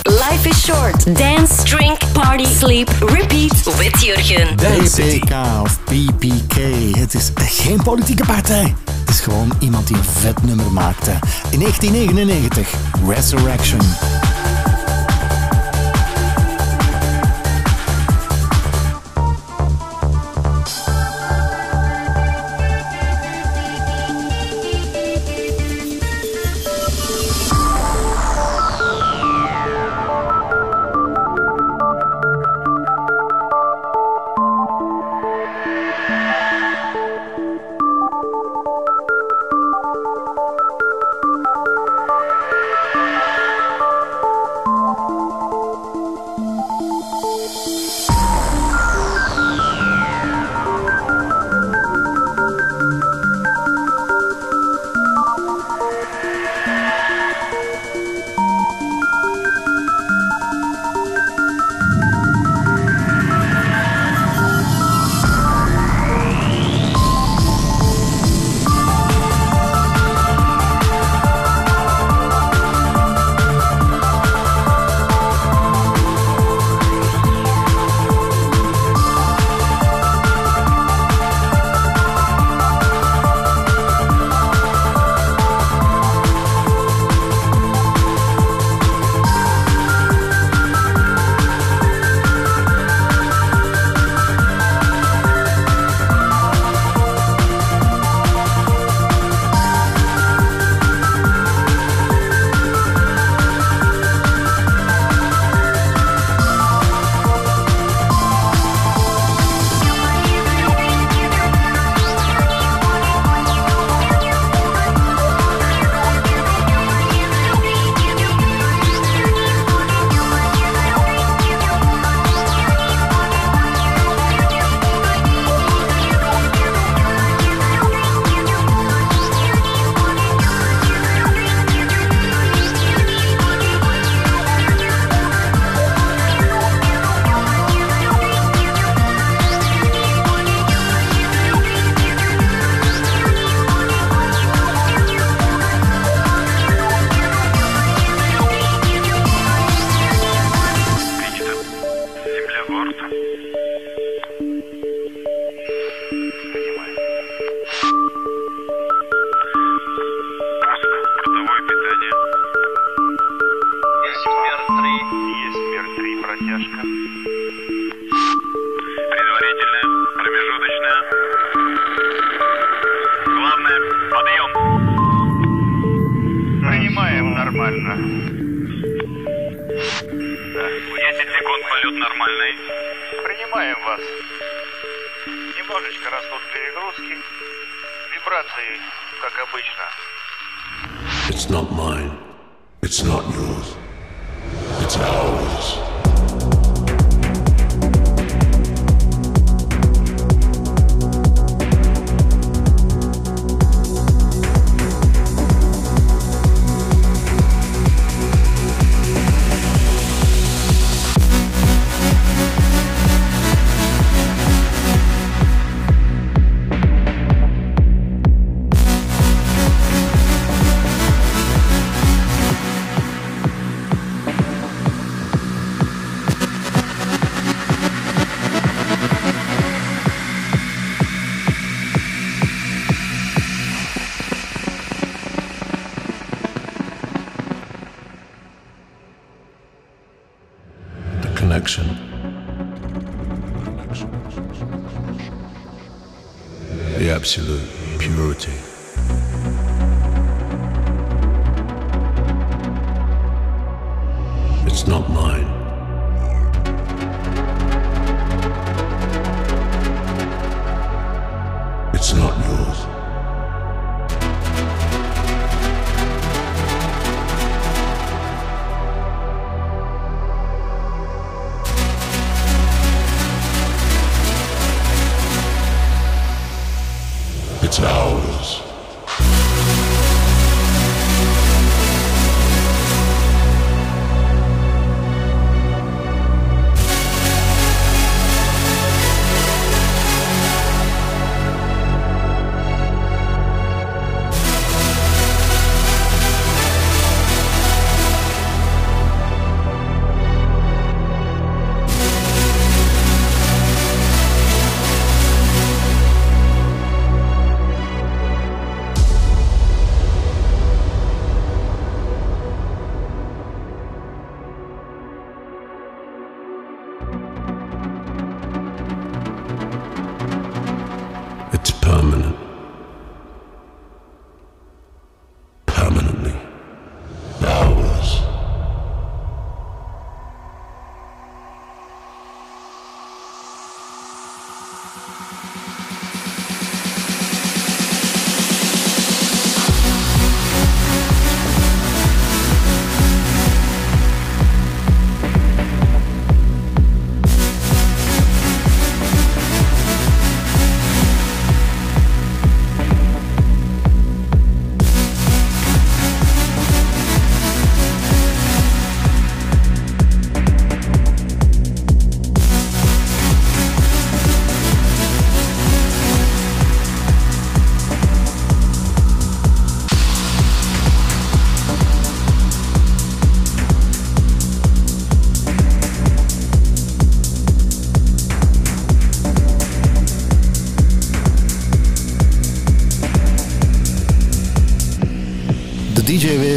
[0.03, 1.16] Life is short.
[1.16, 4.55] Dance, drink, party, sleep, repeat with Jurgen.
[4.55, 6.55] PPK of PPK.
[6.97, 8.76] Het is geen politieke partij.
[8.99, 11.12] Het is gewoon iemand die een vet nummer maakte.
[11.49, 12.74] In 1999,
[13.08, 13.82] Resurrection.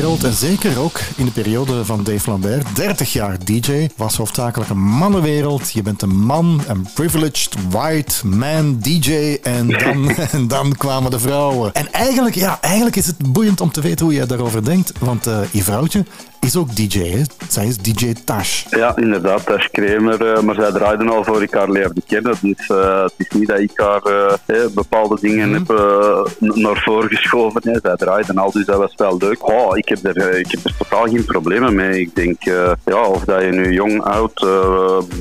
[0.00, 4.70] DJ-wereld, en zeker ook in de periode van Dave Lambert, 30 jaar DJ, was hoofdzakelijk
[4.70, 5.72] een mannenwereld.
[5.72, 11.18] Je bent een man, een privileged white man DJ, en dan, en dan kwamen de
[11.18, 11.74] vrouwen.
[11.74, 15.26] En eigenlijk, ja, eigenlijk is het boeiend om te weten hoe jij daarover denkt, want
[15.26, 16.04] eh, je vrouwtje
[16.40, 17.22] is ook DJ, hè?
[17.48, 18.64] Zij is DJ Tash.
[18.70, 20.32] Ja, inderdaad, Tash Kramer.
[20.32, 22.34] eh, maar zij draaiden al voor ik haar leerde kennen.
[22.40, 24.02] Dus eh, het is niet dat ik haar
[24.46, 27.60] eh, bepaalde dingen heb eh, n- naar voren geschoven.
[27.64, 27.78] Hè.
[27.82, 29.48] Zij draaiden al, dus dat was wel leuk.
[29.48, 32.00] Oh, ik, heb er, ik heb er totaal geen problemen mee.
[32.00, 32.42] Ik denk,
[32.84, 34.46] ja, of dat je nu jong, oud,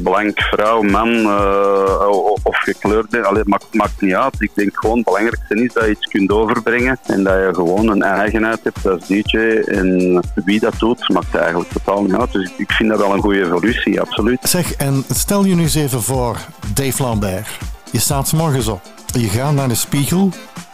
[0.03, 4.35] blank, vrouw, man eh, o- of gekleurd bent, allee, maakt, maakt niet uit.
[4.39, 7.87] Ik denk gewoon het belangrijkste is dat je iets kunt overbrengen en dat je gewoon
[7.87, 9.37] een eigenheid hebt als DJ.
[9.65, 12.31] En wie dat doet, maakt eigenlijk totaal niet uit.
[12.31, 14.39] Dus ik vind dat wel een goede evolutie, absoluut.
[14.41, 16.37] Zeg, en stel je nu eens even voor,
[16.73, 17.47] Dave Lambert.
[17.91, 18.81] Je staat 's morgens op.
[19.05, 20.29] Je gaat naar de spiegel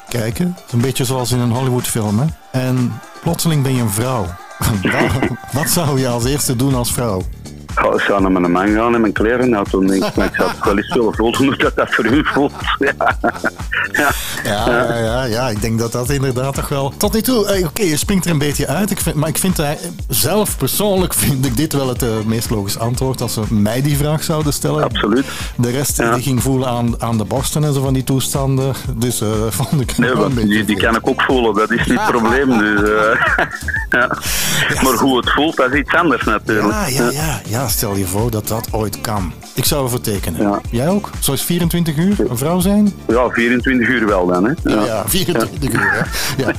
[0.09, 0.57] kijken.
[0.71, 2.25] Een beetje zoals in een Hollywoodfilm, hè.
[2.51, 4.25] En plotseling ben je een vrouw.
[5.51, 7.21] Wat zou je als eerste doen als vrouw?
[7.75, 9.87] Ik zou naar mijn man gaan en mijn kleren uit doen.
[9.87, 12.25] denk Ik, maar ik zou het wel eens willen voelen hoe dat, dat voor u
[12.25, 12.53] voelt.
[12.77, 13.17] Ja.
[13.91, 14.11] Ja.
[14.43, 16.93] Ja, ja, ja, ja, ik denk dat dat inderdaad toch wel...
[16.97, 18.91] Tot nu toe, oké, je springt er een beetje uit.
[18.91, 19.69] Ik vind, maar ik vind, eh,
[20.07, 23.97] zelf persoonlijk vind ik dit wel het eh, meest logisch antwoord als ze mij die
[23.97, 24.83] vraag zouden stellen.
[24.83, 25.25] Absoluut.
[25.55, 28.73] De rest die ging voelen aan, aan de borsten en zo van die toestanden.
[28.95, 30.47] Dus eh, vond ik Nee, beetje...
[30.47, 32.57] die, die kan ik ook voelen, dat is niet het probleem.
[32.57, 32.79] Dus,
[33.89, 34.17] ja.
[34.83, 36.73] Maar hoe het voelt, dat is iets anders natuurlijk.
[36.73, 39.33] Ja, ja, ja, ja, stel je voor dat dat ooit kan.
[39.53, 40.61] Ik zou ervoor tekenen.
[40.71, 41.09] Jij ook?
[41.27, 42.93] Eens 24 uur een vrouw zijn?
[43.07, 44.43] Ja, 24 uur wel dan.
[44.43, 44.51] Hè.
[44.63, 46.09] Ja, ja 24 uur.
[46.37, 46.51] Hè?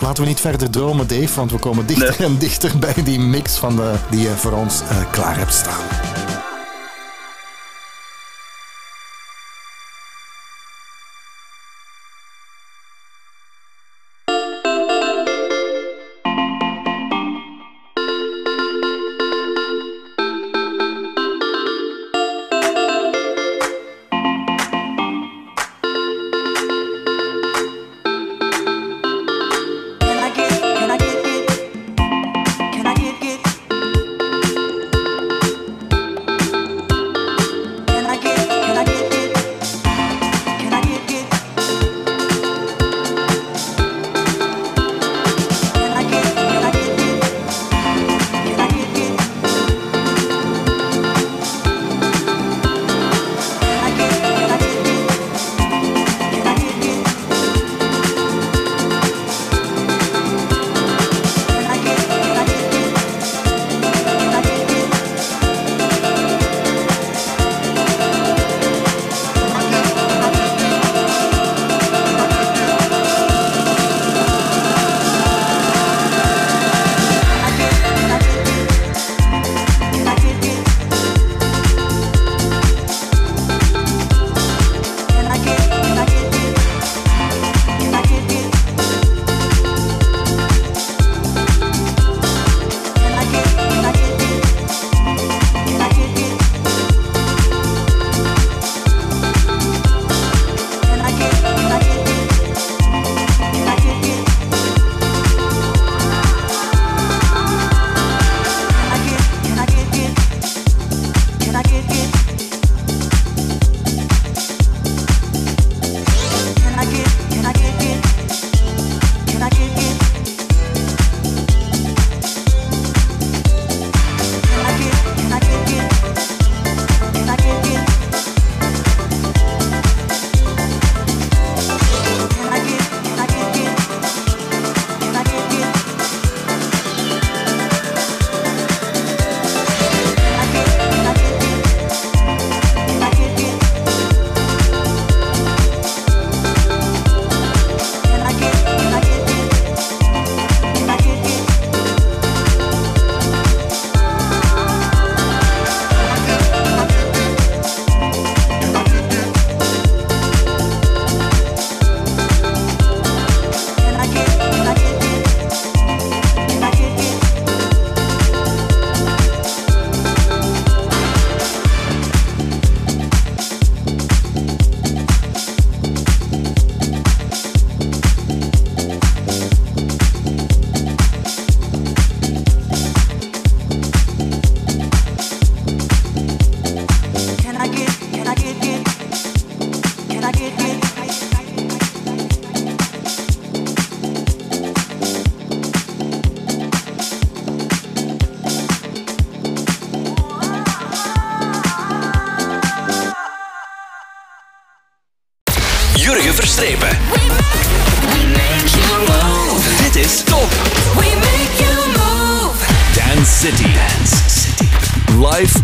[0.00, 3.56] Laten we niet verder dromen, Dave, want we komen dichter en dichter bij die mix
[3.56, 6.31] van de, die je voor ons eh, klaar hebt staan.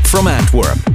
[0.09, 0.88] From Antwerp.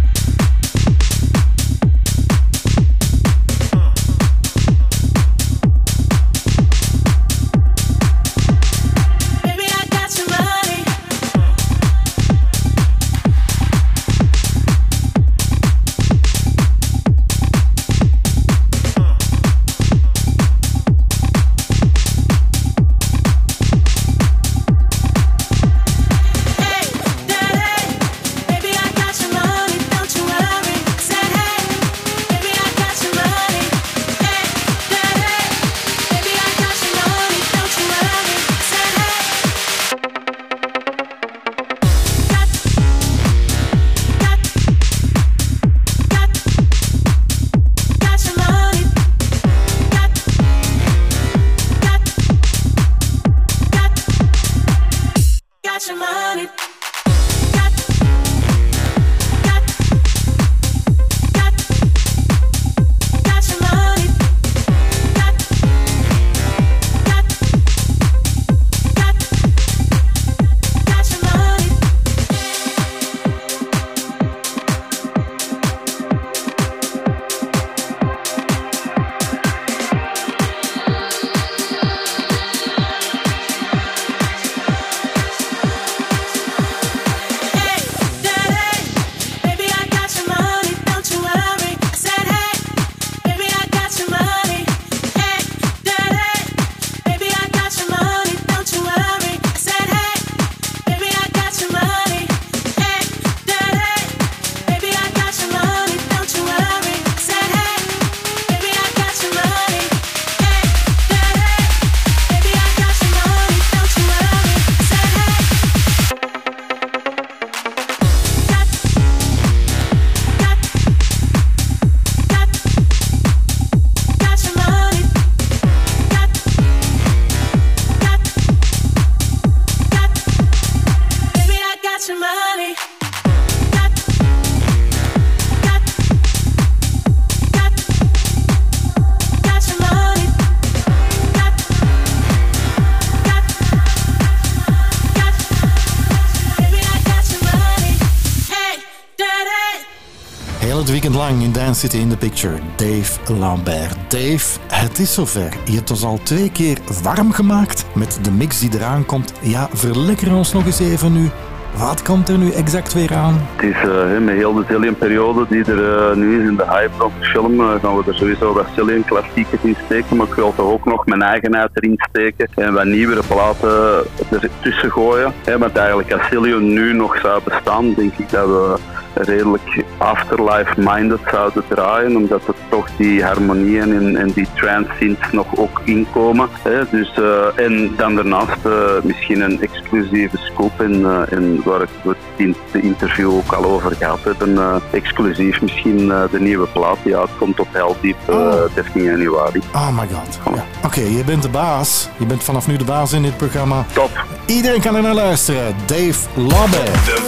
[151.92, 152.60] In the Picture.
[152.76, 153.96] Dave Lambert.
[154.08, 155.54] Dave, het is zover.
[155.66, 159.34] Je hebt ons al twee keer warm gemaakt met de mix die eraan komt.
[159.42, 161.30] Ja, verlekker ons nog eens even nu.
[161.78, 163.48] Wat komt er nu exact weer aan?
[163.56, 166.98] Het is eh, met heel de Cillian-periode die er eh, nu is in de hype
[166.98, 170.34] rond de film, eh, gaan we er sowieso wat Cillian klassiekers in steken, maar ik
[170.34, 175.34] wil toch ook nog mijn eigenheid erin steken en wat nieuwere platen ertussen gooien.
[175.60, 178.76] Want eigenlijk als Cillian nu nog zou bestaan, denk ik dat we
[179.24, 185.82] redelijk afterlife-minded zouden draaien, omdat er toch die harmonieën en, en die trance nog ook
[185.84, 186.50] inkomen.
[186.62, 186.90] Hè.
[186.90, 188.72] Dus, eh, en dan daarnaast eh,
[189.04, 193.66] misschien een exclusieve scoop en, eh, en waar ik het in de interview ook al
[193.66, 198.54] over gehad hebben, eh, exclusief misschien eh, de nieuwe plaat die uitkomt op Heldiep eh
[198.74, 199.62] 13 januari.
[199.74, 200.56] Oh my god.
[200.56, 200.66] Ja.
[200.86, 202.10] Oké, je bent de baas.
[202.18, 203.86] Je bent vanaf nu de baas in dit programma.
[203.94, 204.26] Top.
[204.46, 205.76] Iedereen kan er naar luisteren.
[205.86, 207.23] Dave Lambert.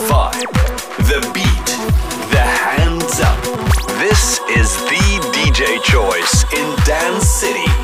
[5.80, 7.75] Choice in Dance City.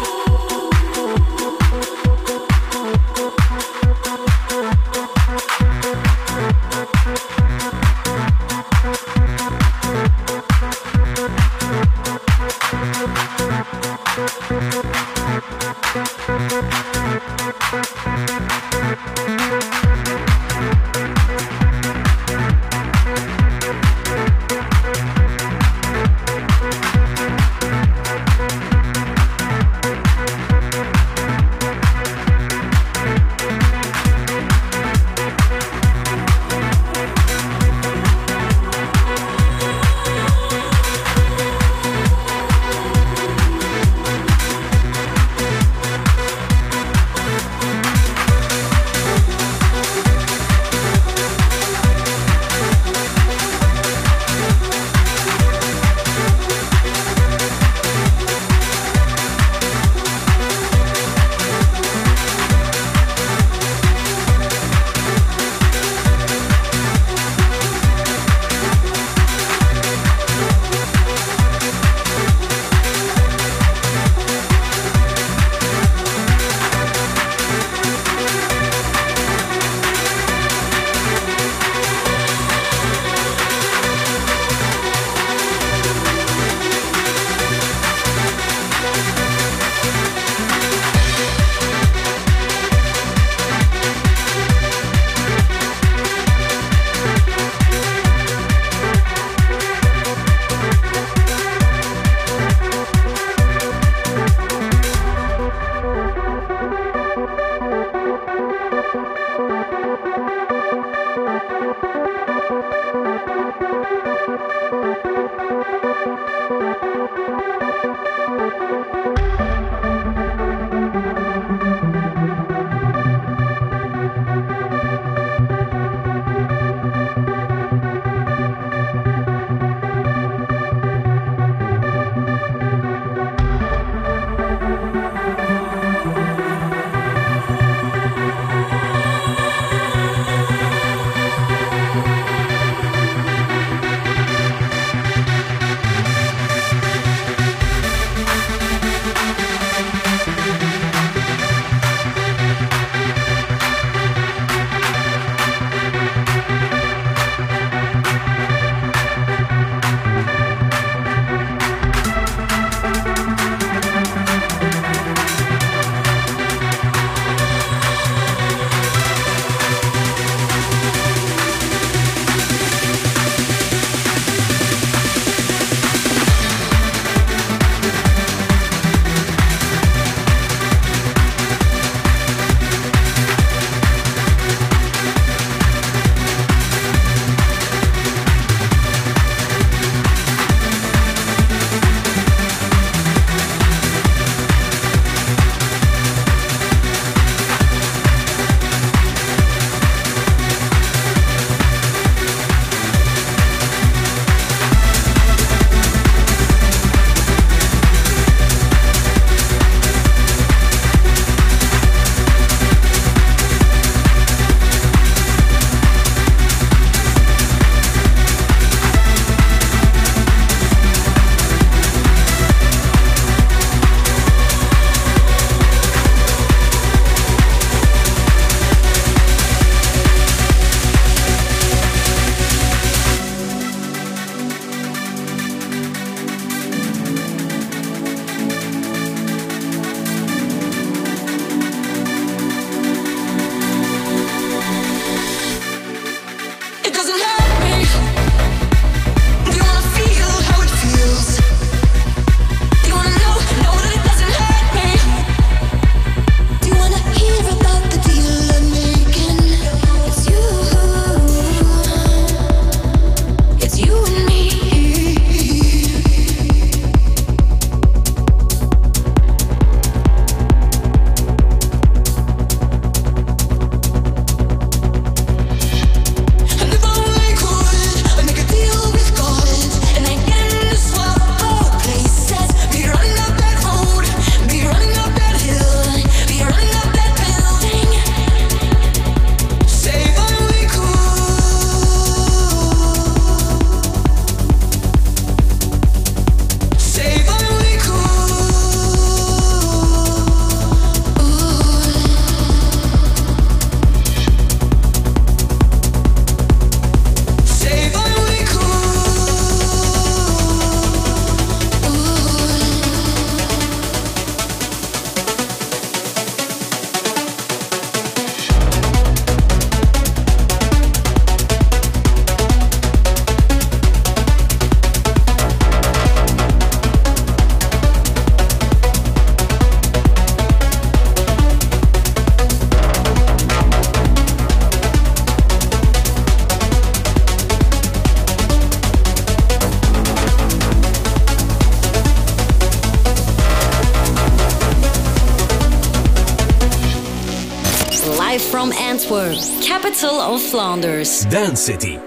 [351.01, 351.97] Dance City.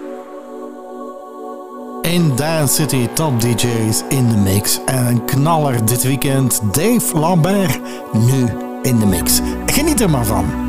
[2.03, 4.81] In Dance City top DJ's in de mix.
[4.87, 7.81] En knaller dit weekend, Dave Lambert,
[8.13, 8.49] nu
[8.83, 9.41] in de mix.
[9.67, 10.64] Geniet er maar van.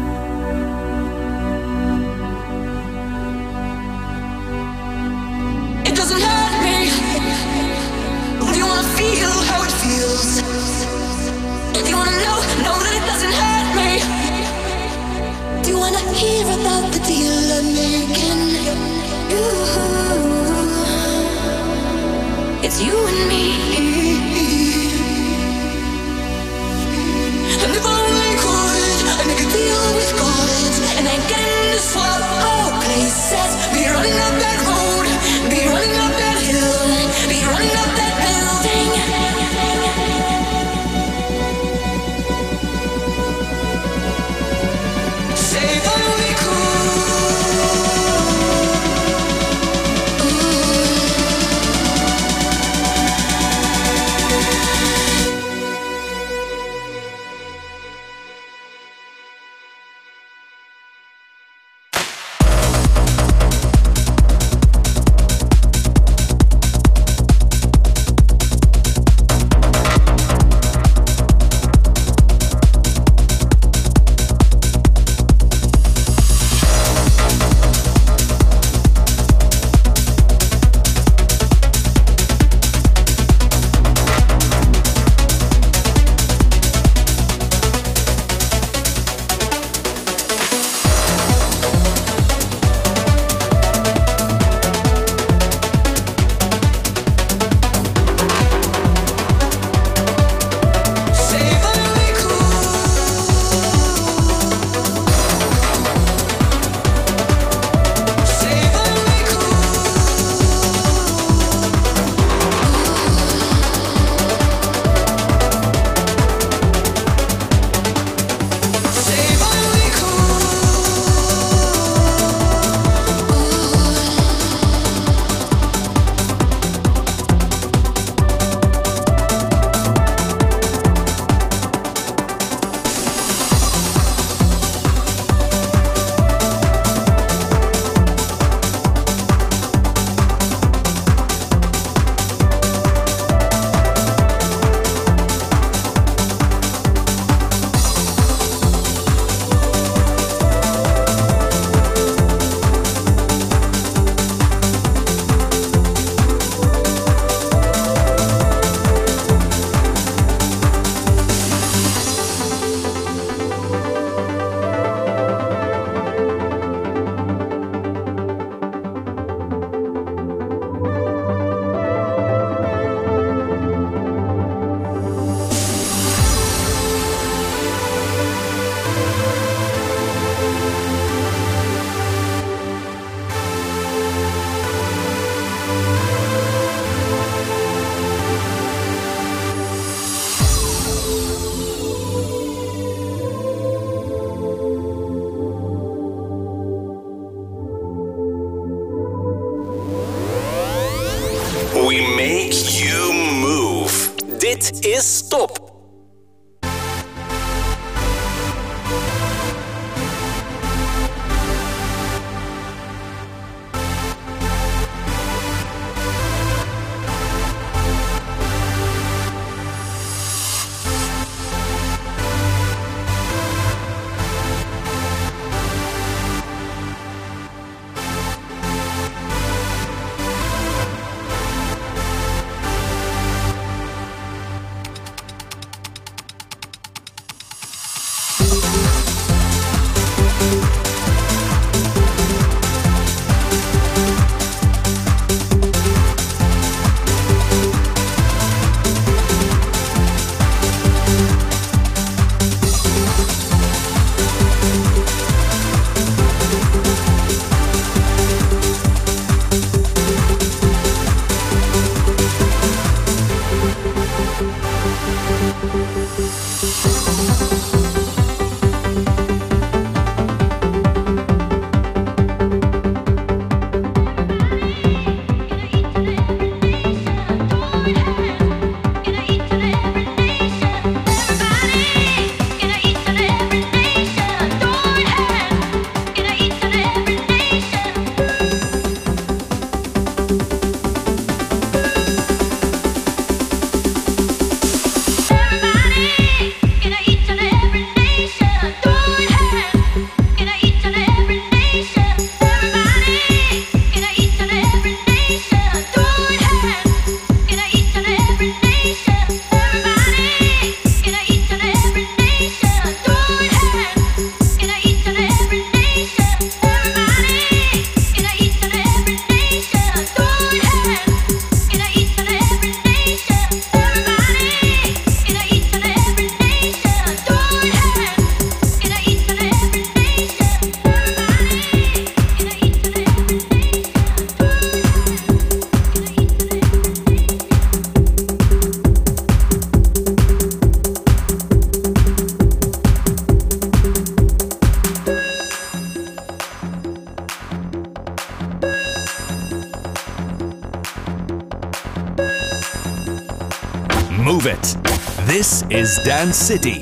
[356.16, 356.82] Dance City.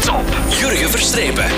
[0.00, 0.24] Top.
[0.48, 1.50] Jurgen Verstrepen.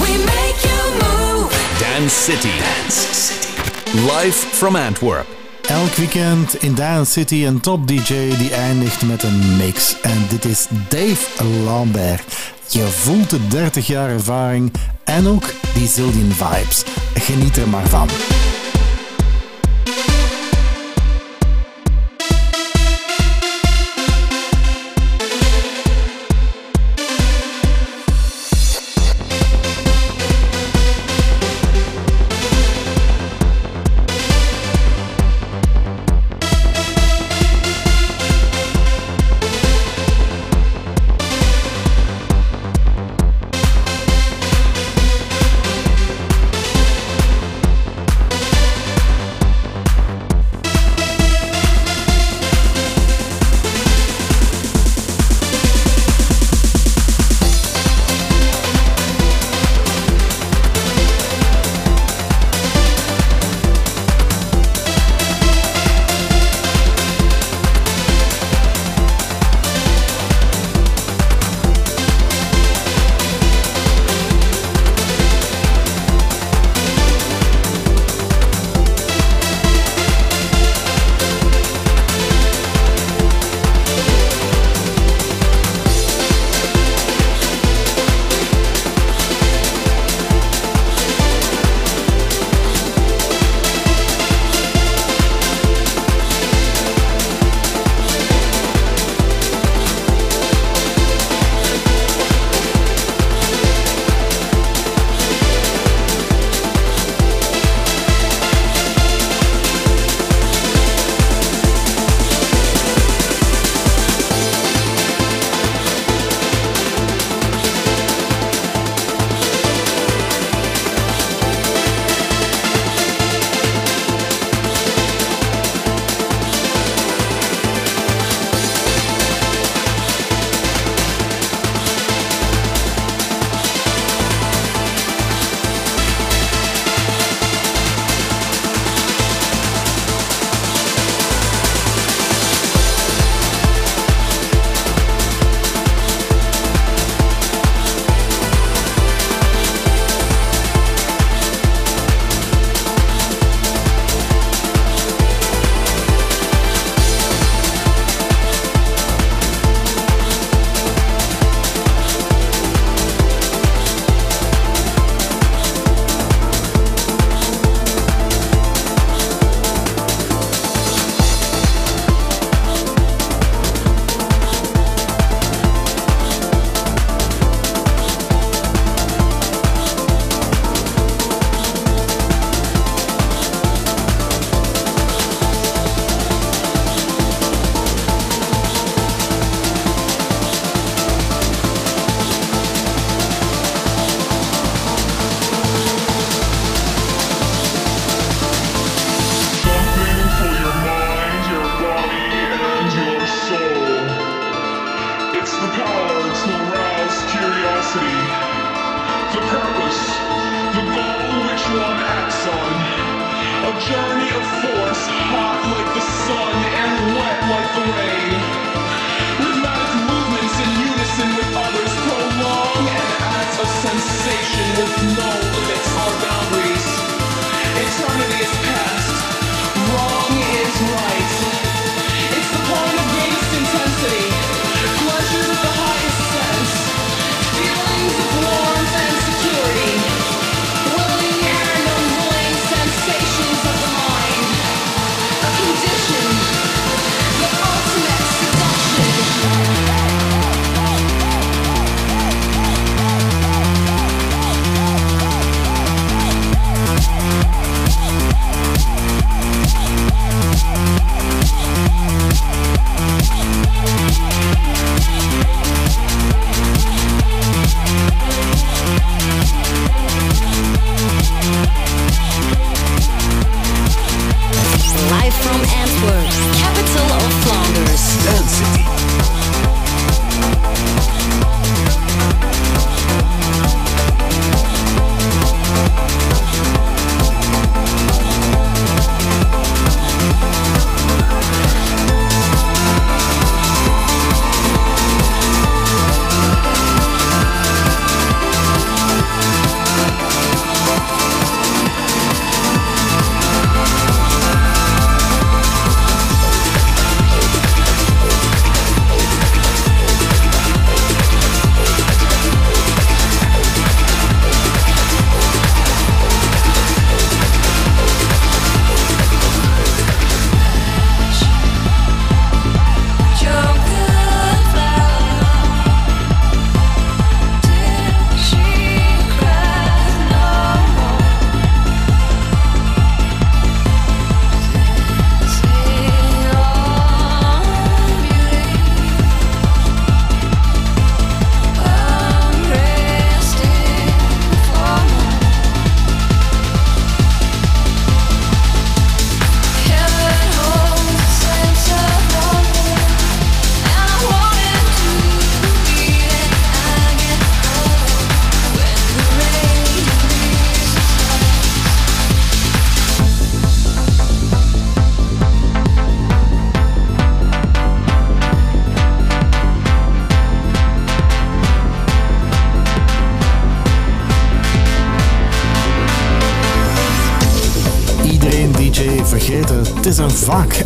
[0.00, 1.50] We make you move.
[1.78, 2.50] Dance City.
[2.58, 4.06] Dance City.
[4.06, 5.26] Live from Antwerp.
[5.68, 10.00] Elk weekend in Dance City een top DJ die eindigt met een mix.
[10.00, 12.22] En dit is Dave Lambert.
[12.68, 14.72] Je voelt de 30 jaar ervaring
[15.04, 15.44] en ook
[15.74, 16.84] die zillion vibes.
[17.14, 18.08] Geniet er maar van.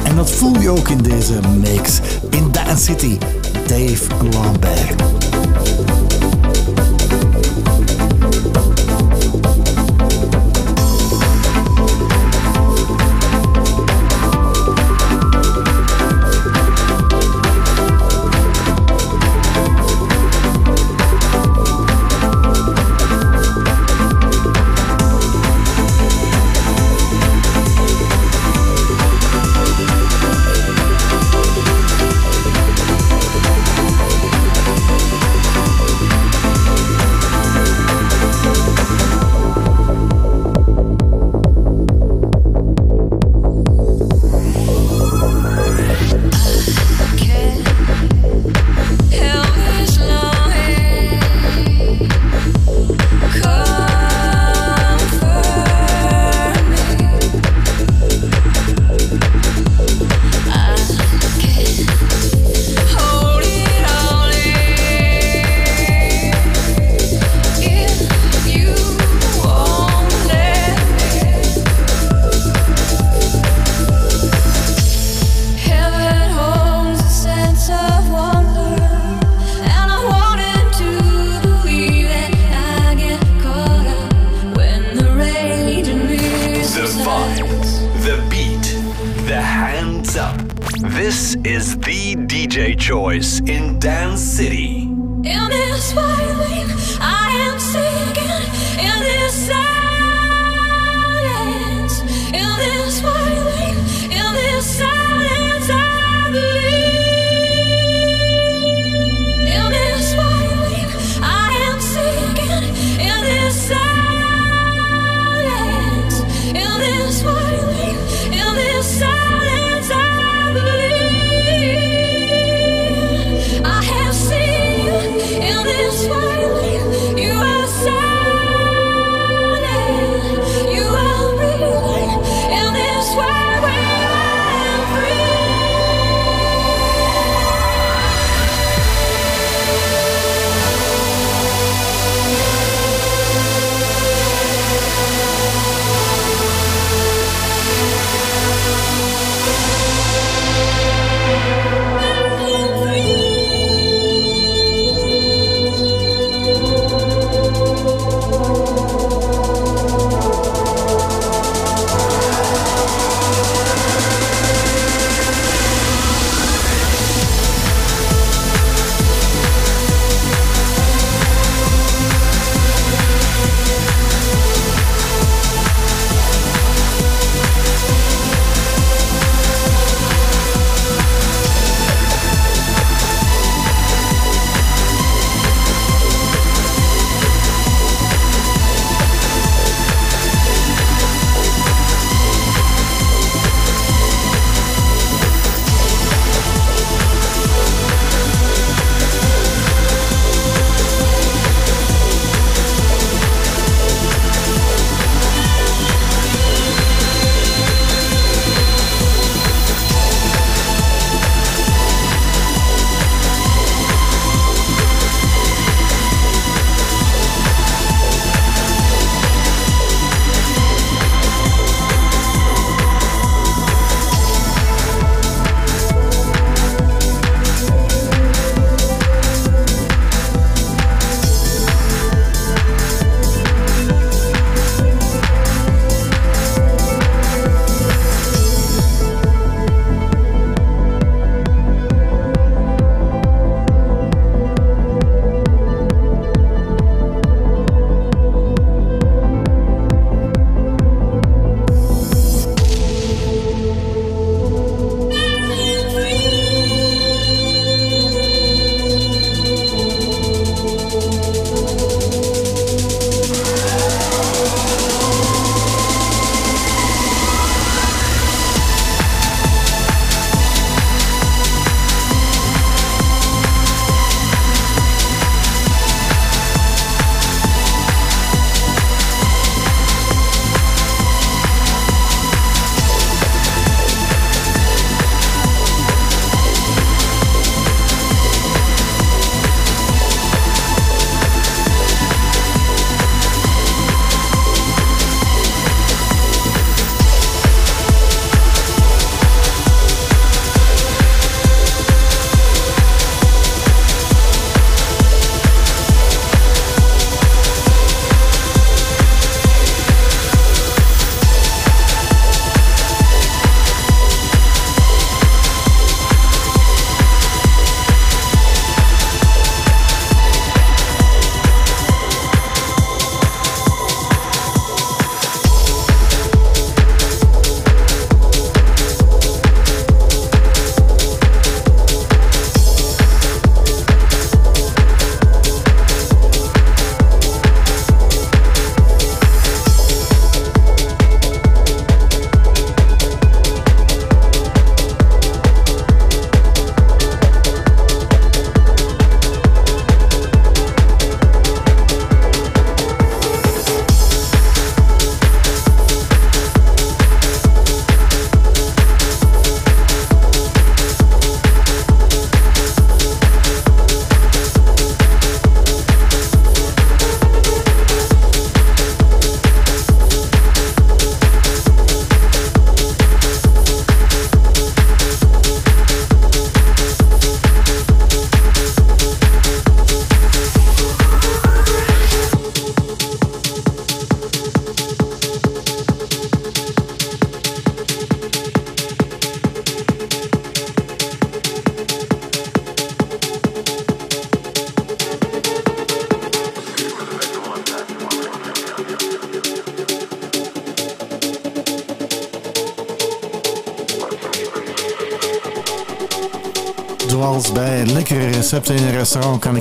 [0.05, 1.18] En dat voel je ook in deze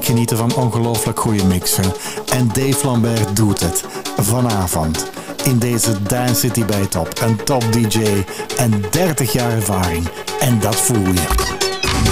[0.07, 1.93] genieten van ongelooflijk goede mixen.
[2.33, 3.85] En Dave Lambert doet het.
[4.17, 5.05] Vanavond.
[5.43, 7.07] In deze Dance City bij Top.
[7.21, 7.99] Een top DJ
[8.57, 10.07] en 30 jaar ervaring.
[10.39, 11.55] En dat voel je.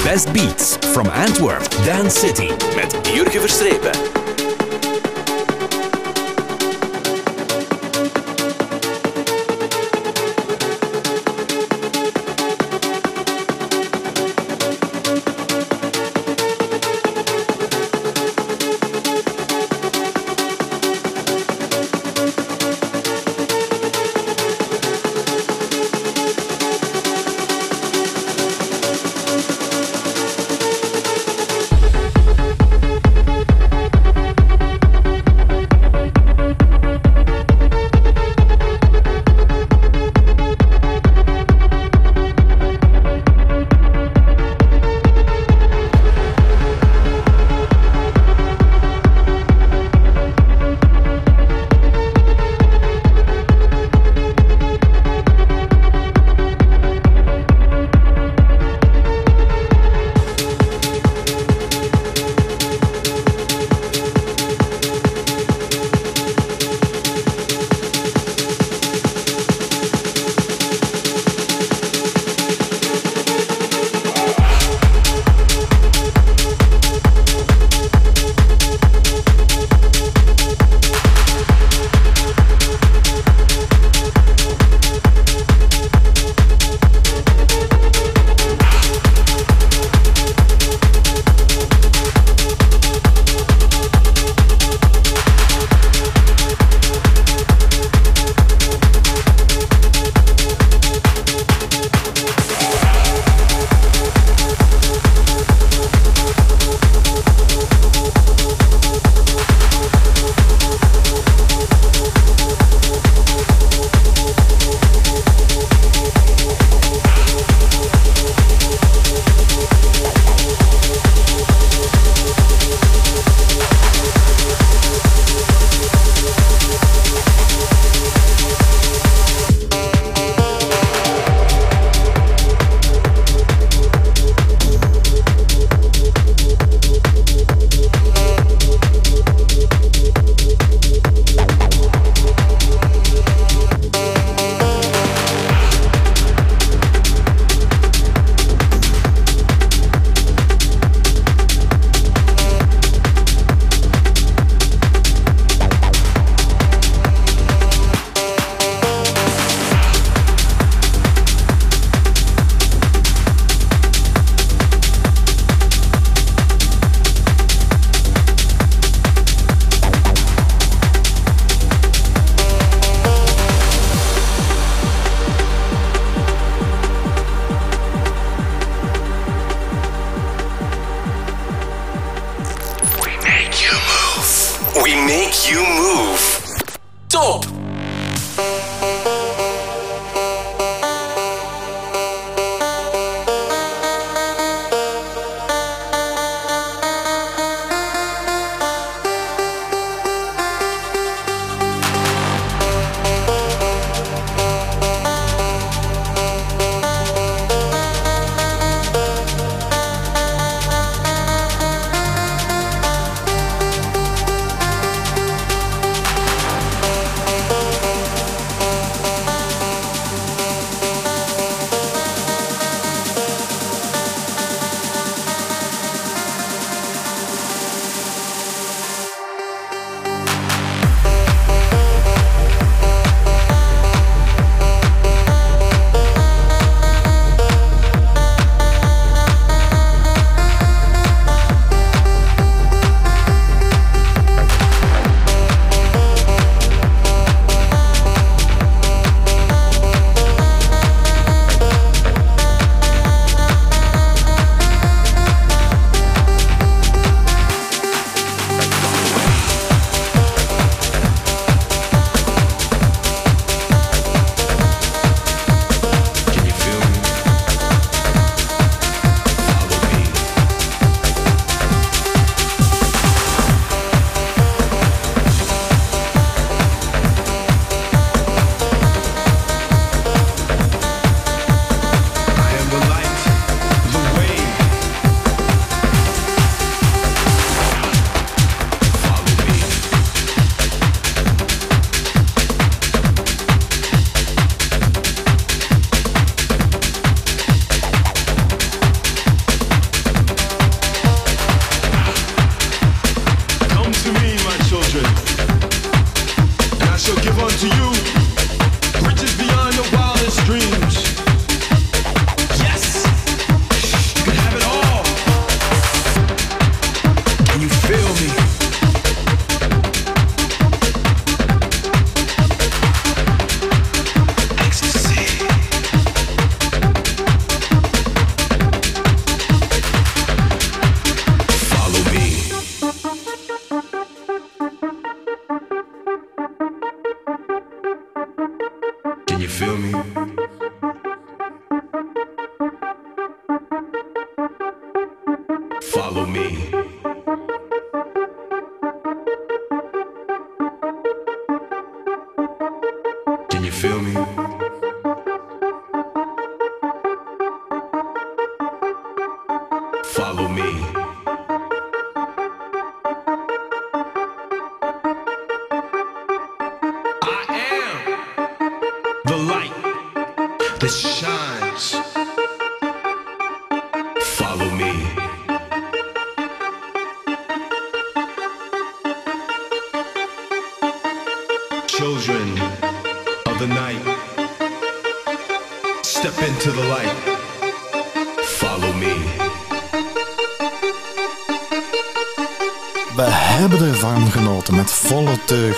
[0.04, 4.15] Best Beats from Antwerp, Dance City met Jurgen Verstrepen.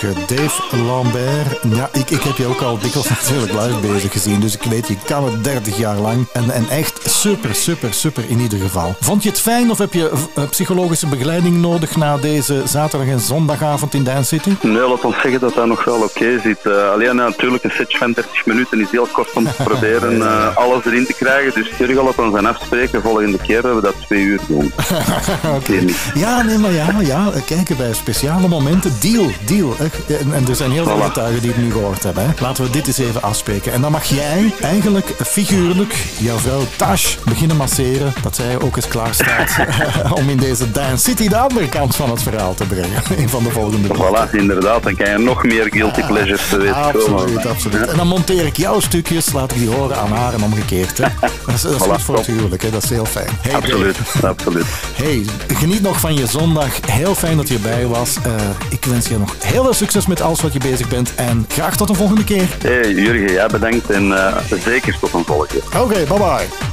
[0.00, 0.52] Dave
[0.86, 1.58] Lambert.
[1.76, 1.90] Ja,
[2.28, 4.40] heb je ook al dikwijls natuurlijk live bezig gezien.
[4.40, 6.26] Dus ik weet, je kan het 30 jaar lang.
[6.32, 8.94] En, en echt super, super, super in ieder geval.
[9.00, 13.20] Vond je het fijn of heb je eh, psychologische begeleiding nodig na deze zaterdag en
[13.20, 14.50] zondagavond in Dance City?
[14.60, 16.58] Nee, laat ons zeggen dat dat nog wel oké zit.
[16.62, 20.56] Eh, alleen natuurlijk een setje van 30 minuten is heel kort om te proberen eh,
[20.56, 21.62] alles erin te krijgen.
[21.62, 23.02] Dus Jurgen laat ons dan afspreken.
[23.02, 24.72] Volgende keer dat we dat twee uur doen.
[26.14, 27.32] Ja, nee, maar ja, ja.
[27.46, 28.92] Kijken bij speciale momenten.
[29.00, 29.74] Deal, deal.
[30.08, 32.26] En, en er zijn heel veel getuigen die het nu gehoord hebben.
[32.26, 32.27] Hè.
[32.40, 33.72] Laten we dit eens even afspreken.
[33.72, 38.12] En dan mag jij eigenlijk figuurlijk jouw vrouw Tash beginnen masseren.
[38.22, 39.56] Dat zij ook eens klaar staat
[40.18, 43.02] om in deze Dance City de andere kant van het verhaal te brengen.
[43.18, 44.82] Een van de volgende Voilà, inderdaad.
[44.82, 47.12] Dan kan je nog meer guilty pleasures te weten komen.
[47.12, 47.86] Absoluut, absoluut.
[47.86, 50.98] En dan monteer ik jouw stukjes, laat ik die horen aan haar en omgekeerd.
[50.98, 51.04] Hè.
[51.20, 52.70] Dat is, dat is Voilà, goed voor het huwelijk, hè.
[52.70, 53.28] dat is heel fijn.
[53.40, 54.66] Hey, Absoluut, absoluut.
[54.98, 56.90] Hey, geniet nog van je zondag.
[56.90, 58.16] Heel fijn dat je erbij was.
[58.22, 58.32] Eh,
[58.70, 61.14] ik wens je nog heel veel succes met alles wat je bezig bent.
[61.14, 62.56] En graag tot de volgende keer.
[62.62, 65.80] Hey, Jurgen, jij bedankt en eh, zeker tot een volgende keer.
[65.80, 66.67] Oké, bye bye.